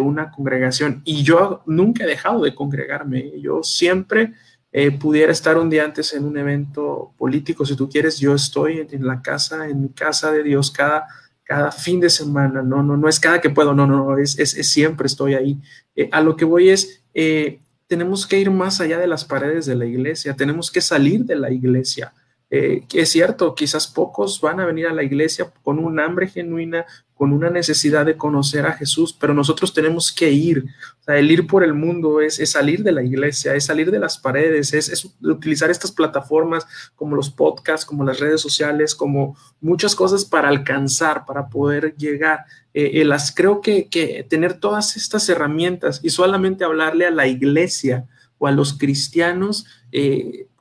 [0.00, 1.00] una congregación.
[1.04, 3.40] Y yo nunca he dejado de congregarme.
[3.40, 4.34] Yo siempre
[4.70, 8.86] eh, pudiera estar un día antes en un evento político, si tú quieres, yo estoy
[8.90, 11.06] en, la casa, en mi casa de Dios cada,
[11.42, 12.62] cada fin de semana.
[12.62, 15.58] No, no, no es cada que puedo, no, no, no, es, es, siempre estoy ahí.
[15.96, 19.66] Eh, a lo que voy es, eh, tenemos que ir más allá de las paredes
[19.66, 22.12] de la iglesia, tenemos que salir de la iglesia.
[22.50, 26.86] Eh, es cierto, quizás pocos van a venir a la iglesia con un hambre genuina,
[27.14, 30.64] con una necesidad de conocer a Jesús, pero nosotros tenemos que ir.
[31.06, 34.72] El ir por el mundo es, salir de la iglesia, es salir de las paredes,
[34.72, 40.48] es, utilizar estas plataformas como los podcasts, como las redes sociales, como muchas cosas para
[40.48, 42.44] alcanzar, para poder llegar.
[42.72, 48.06] Eh, eh, las, creo que, tener todas estas herramientas y solamente hablarle a la iglesia
[48.38, 49.66] o a los cristianos,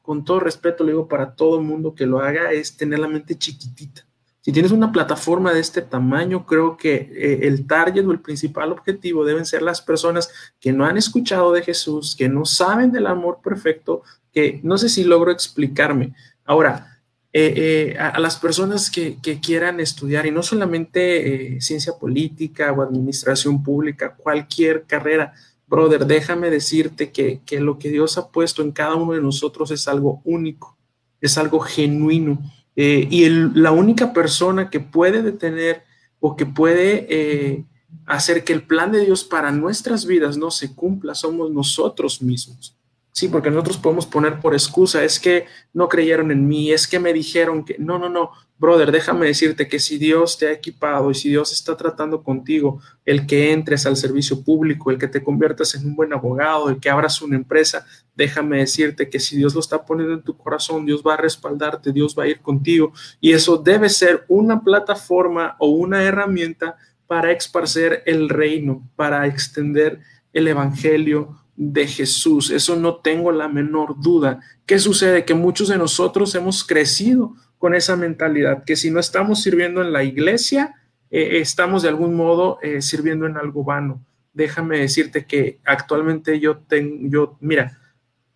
[0.07, 3.37] con todo respeto, le digo para todo mundo que lo haga, es tener la mente
[3.37, 4.07] chiquitita.
[4.39, 8.71] Si tienes una plataforma de este tamaño, creo que eh, el target o el principal
[8.71, 10.29] objetivo deben ser las personas
[10.61, 14.01] que no han escuchado de Jesús, que no saben del amor perfecto,
[14.31, 16.15] que no sé si logro explicarme.
[16.45, 17.01] Ahora,
[17.33, 17.53] eh,
[17.93, 24.15] eh, a, las personas que, quieran estudiar, y no solamente ciencia política o administración pública,
[24.15, 25.33] cualquier carrera,
[25.67, 29.87] brother, déjame decirte que, lo que Dios ha puesto en cada uno de nosotros es
[29.87, 30.77] algo único,
[31.21, 32.39] es algo genuino.
[32.75, 35.83] y la única persona que puede detener
[36.19, 37.65] o que puede
[38.05, 42.75] hacer que el plan de Dios para nuestras vidas no se cumpla somos nosotros mismos.
[43.11, 46.99] Sí, porque nosotros podemos poner por excusa, es que no creyeron en mí, es que
[46.99, 51.11] me dijeron que no, no, no, brother, déjame decirte que si Dios te ha equipado
[51.11, 55.23] y si Dios está tratando contigo, el que entres al servicio público, el que te
[55.23, 57.85] conviertas en un buen abogado, el que abras una empresa,
[58.15, 61.91] déjame decirte que si Dios lo está poniendo en tu corazón, Dios va a respaldarte,
[61.91, 67.31] Dios va a ir contigo y eso debe ser una plataforma o una herramienta para
[67.31, 69.99] esparcer el reino, para extender
[70.33, 72.51] el evangelio de Jesús.
[72.51, 74.39] Eso no tengo la menor duda.
[74.65, 75.25] ¿Qué sucede?
[75.25, 79.91] Que muchos de nosotros hemos crecido con esa mentalidad, que si no estamos sirviendo en
[79.91, 80.75] la iglesia,
[81.09, 84.03] eh, estamos de algún modo eh, sirviendo en algo vano.
[84.33, 87.79] Déjame decirte que actualmente yo tengo, yo, mira,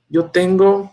[0.09, 0.91] yo tengo,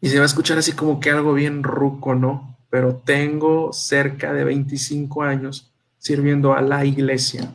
[0.00, 2.58] y se va a escuchar así como que algo bien ruco, ¿no?
[2.70, 7.52] Pero tengo cerca de 25 años sirviendo a la iglesia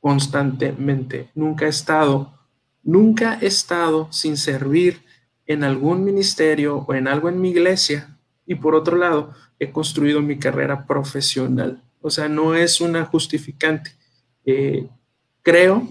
[0.00, 1.30] constantemente.
[1.34, 2.38] Nunca he estado,
[2.84, 5.02] nunca he estado sin servir
[5.46, 8.15] en algún ministerio o en algo en mi iglesia.
[8.46, 11.82] Y por otro lado, he construido mi carrera profesional.
[12.00, 13.92] O sea, no es una justificante.
[14.44, 14.86] Eh,
[15.42, 15.88] creo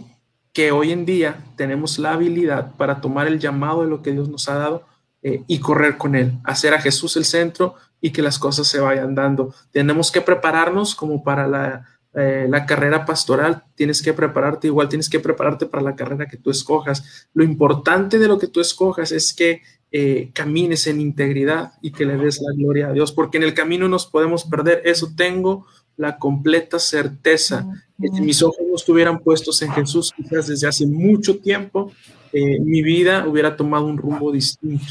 [0.54, 4.30] que hoy en día tenemos la habilidad para tomar el llamado de lo que Dios
[4.30, 4.88] nos ha dado
[5.22, 8.80] eh, y correr con él, hacer a Jesús el centro y que las cosas se
[8.80, 9.54] vayan dando.
[9.72, 15.10] Tenemos que prepararnos como para la, eh, la carrera pastoral, tienes que prepararte, igual tienes
[15.10, 17.28] que prepararte para la carrera que tú escojas.
[17.34, 19.62] Lo importante de lo que tú escojas es que
[19.98, 23.54] eh, camines en integridad y que le des la gloria a Dios, porque en el
[23.54, 24.82] camino nos podemos perder.
[24.84, 25.66] Eso tengo
[25.96, 27.66] la completa certeza.
[27.98, 31.94] Si mis ojos no estuvieran puestos en Jesús, quizás desde hace mucho tiempo,
[32.34, 34.84] eh, mi vida hubiera tomado un rumbo distinto.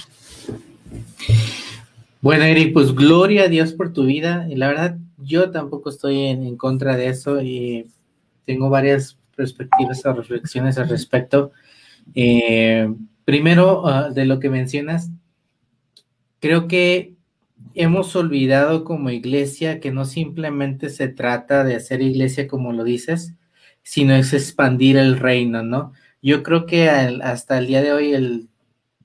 [2.22, 4.46] Bueno, Eric, pues gloria a Dios por tu vida.
[4.48, 7.90] Y la verdad, yo tampoco estoy en, contra de eso y
[8.46, 11.52] tengo varias perspectivas o reflexiones al respecto.
[12.14, 12.88] Eh,
[13.24, 15.10] primero, ah, de lo que mencionas,
[16.40, 17.14] creo que
[17.74, 23.34] hemos olvidado como iglesia que no simplemente se trata de hacer iglesia como lo dices,
[23.82, 25.92] sino es expandir el reino, ¿no?
[26.22, 28.48] Yo creo que hasta el día de hoy, el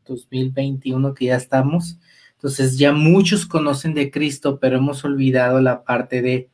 [0.05, 1.99] 2021 que ya estamos,
[2.33, 6.49] entonces ya muchos conocen de Cristo, pero hemos olvidado la parte de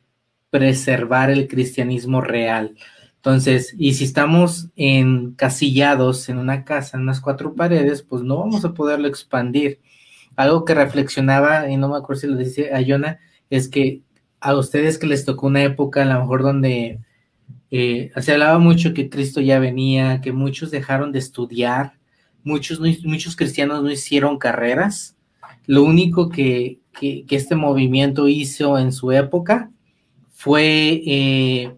[0.50, 2.74] preservar el cristianismo real.
[3.26, 8.64] Entonces, y si estamos encasillados en una casa, en unas cuatro paredes, pues no vamos
[8.64, 9.80] a poderlo expandir.
[10.36, 13.18] Algo que reflexionaba, y no me acuerdo si lo dice Ayona,
[13.50, 14.02] es que
[14.38, 17.00] a ustedes que les tocó una época, a lo mejor donde
[17.72, 21.94] eh, se hablaba mucho que Cristo ya venía, que muchos dejaron de estudiar,
[22.44, 25.16] muchos, muchos cristianos no hicieron carreras,
[25.66, 29.72] lo único que, este movimiento hizo en su época
[30.30, 31.74] fue eh,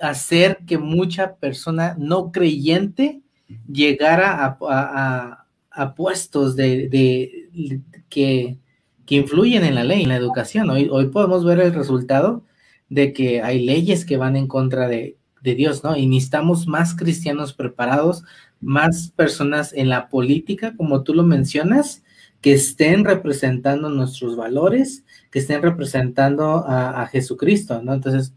[0.00, 3.22] hacer que mucha persona no creyente
[3.70, 7.48] llegara a, puestos de,
[8.08, 8.58] que,
[9.08, 10.70] influyen en la ley, en la educación.
[10.70, 12.44] Hoy, hoy podemos ver el resultado
[12.88, 15.96] de que hay leyes que van en contra de, de Dios, ¿no?
[15.96, 18.24] Y necesitamos más cristianos preparados,
[18.60, 22.02] más personas en la política, como tú lo mencionas,
[22.40, 27.94] que estén representando nuestros valores, que estén representando a, Jesucristo, ¿no?
[27.94, 28.34] Entonces,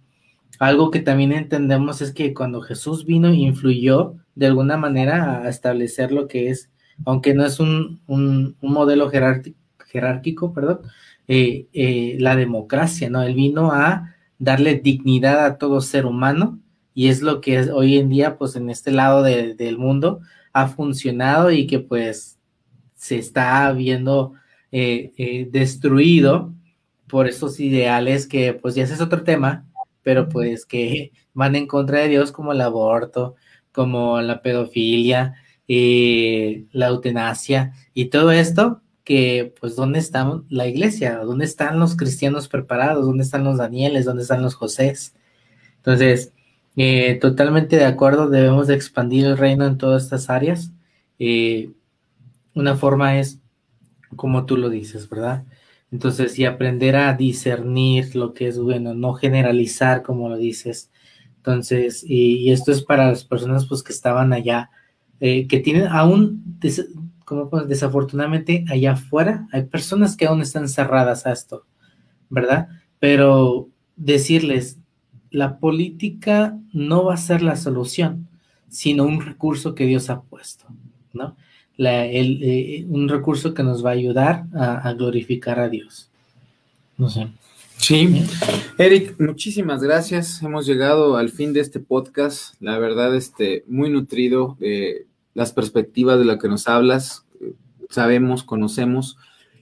[0.59, 6.11] algo que también entendemos es que cuando Jesús vino, influyó de alguna manera a establecer
[6.11, 6.69] lo que es,
[7.05, 8.01] aunque no es un,
[8.61, 10.81] modelo jerárquico, perdón,
[11.27, 13.23] eh, eh, la democracia, ¿no?
[13.23, 16.59] Él vino a darle dignidad a todo ser humano
[16.93, 20.21] y es lo que hoy en día, pues en este lado del mundo,
[20.53, 22.39] ha funcionado y que pues
[22.95, 24.33] se está viendo
[24.71, 26.53] eh, eh, destruido
[27.07, 29.65] por esos ideales que pues ya ese es otro tema,
[30.05, 33.35] pero pues que van en contra de Dios como el aborto,
[33.71, 35.35] como la pedofilia,
[35.67, 41.95] eh, la eutanasia y todo esto que pues dónde está la iglesia, dónde están los
[41.97, 45.15] cristianos preparados, dónde están los Danieles, dónde están los Josés.
[45.77, 46.33] Entonces,
[47.21, 50.71] totalmente de acuerdo, debemos de expandir el reino en todas estas áreas.
[52.55, 53.39] Una forma es
[54.15, 55.43] como tú lo dices, ¿verdad?
[55.95, 60.91] Entonces, y aprender a discernir lo que es bueno, no generalizar como lo dices.
[61.37, 64.71] Entonces, y, esto es para las personas pues que estaban allá,
[65.21, 66.59] eh, que tienen aún,
[67.23, 71.65] como desafortunadamente allá afuera hay personas que aún están cerradas a esto,
[72.29, 72.67] ¿verdad?
[72.99, 74.77] Pero decirles,
[75.31, 78.27] la política no va a ser la solución,
[78.67, 80.65] sino un recurso que Dios ha puesto,
[81.13, 81.37] ¿no?
[81.77, 86.09] Eh, un recurso que nos va a ayudar a, glorificar a Dios.
[86.97, 87.27] No sé.
[87.77, 88.23] Sí,
[88.77, 90.41] Eric, muchísimas gracias.
[90.41, 92.55] Hemos llegado al fin de este podcast.
[92.61, 97.25] La verdad, este, muy nutrido de las perspectivas de lo que nos hablas.
[97.89, 99.17] Sabemos, conocemos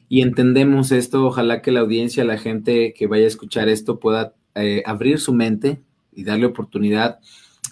[0.07, 1.25] y entendemos esto.
[1.25, 5.33] Ojalá que la audiencia, la gente que vaya a escuchar esto pueda eh, abrir su
[5.33, 5.81] mente
[6.13, 7.19] y darle oportunidad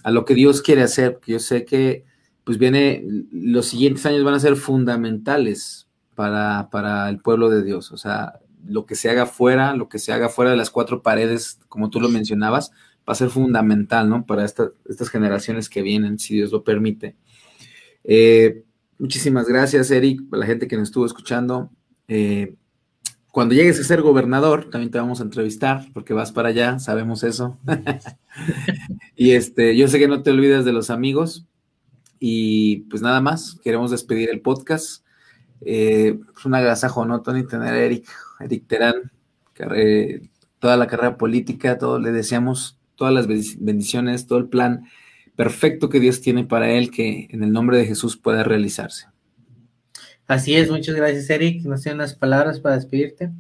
[0.04, 1.20] a lo que Dios quiere hacer.
[1.28, 2.04] Yo sé que
[2.52, 7.94] pues viene, los siguientes años van a ser fundamentales para, para el pueblo de Dios.
[7.94, 11.02] O sea, lo que se haga fuera, lo que se haga fuera de las cuatro
[11.02, 12.72] paredes, como tú lo mencionabas,
[13.08, 14.26] va a ser fundamental, ¿no?
[14.26, 17.16] Para estas generaciones que vienen, si Dios lo permite.
[18.04, 18.66] Eh,
[19.00, 21.70] muchísimas gracias, Eric, a la gente que nos estuvo escuchando.
[22.10, 22.56] Eh,
[23.32, 27.24] cuando llegues a ser gobernador, también te vamos a entrevistar, porque vas para allá, sabemos
[27.24, 27.58] eso.
[29.16, 31.48] y este, yo sé que no te olvides de los amigos,
[32.24, 35.04] y pues nada más, queremos despedir el podcast.
[35.66, 37.48] Eh, es un agasajo, ¿no, Tony?
[37.48, 38.08] Tener a Eric,
[38.40, 39.12] Eric Terán,
[40.60, 44.84] toda la carrera política, todo, le deseamos todas las bendiciones, todo el plan
[45.36, 49.08] perfecto que Dios tiene para él, que en el nombre de Jesús pueda realizarse.
[50.28, 51.64] Así es, muchas gracias, Eric.
[51.64, 53.32] ¿No tienen unas palabras para despedirte?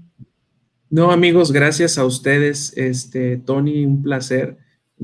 [0.89, 2.75] No, amigos, gracias a ustedes.
[2.75, 4.57] Este, Tony, un placer.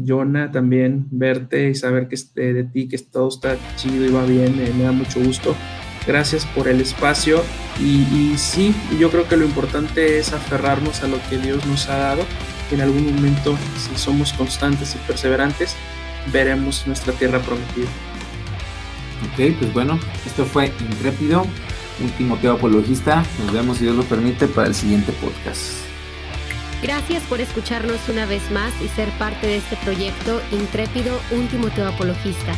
[0.05, 4.25] Jonah, también verte y saber que este, de ti, que todo está chido y va
[4.25, 5.55] bien, eh, me da mucho gusto.
[6.05, 7.43] Gracias por el espacio
[7.81, 11.97] y, sí, yo creo que lo importante es aferrarnos a lo que Dios nos ha
[11.97, 12.23] dado.
[12.71, 15.75] En algún momento, si somos constantes y perseverantes,
[16.31, 17.87] veremos nuestra tierra prometida.
[19.33, 21.45] Ok, pues bueno, esto fue Intrépido,
[22.01, 23.25] último apologista.
[23.43, 25.86] Nos vemos, si Dios lo permite, para el siguiente podcast.
[26.81, 31.87] Gracias por escucharnos una vez más y ser parte de este proyecto intrépido Un Timoteo
[31.87, 32.53] Apologista.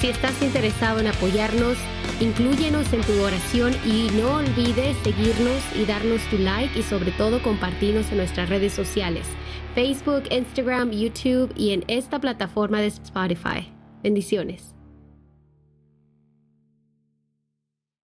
[0.00, 1.78] Si estás interesado en apoyarnos,
[2.20, 7.42] inclúyenos en tu oración y no olvides seguirnos y darnos tu like y sobre todo
[7.42, 9.26] compartirnos en nuestras redes sociales,
[9.74, 13.72] Facebook, Instagram, YouTube y en esta plataforma de Spotify.
[14.02, 14.71] Bendiciones.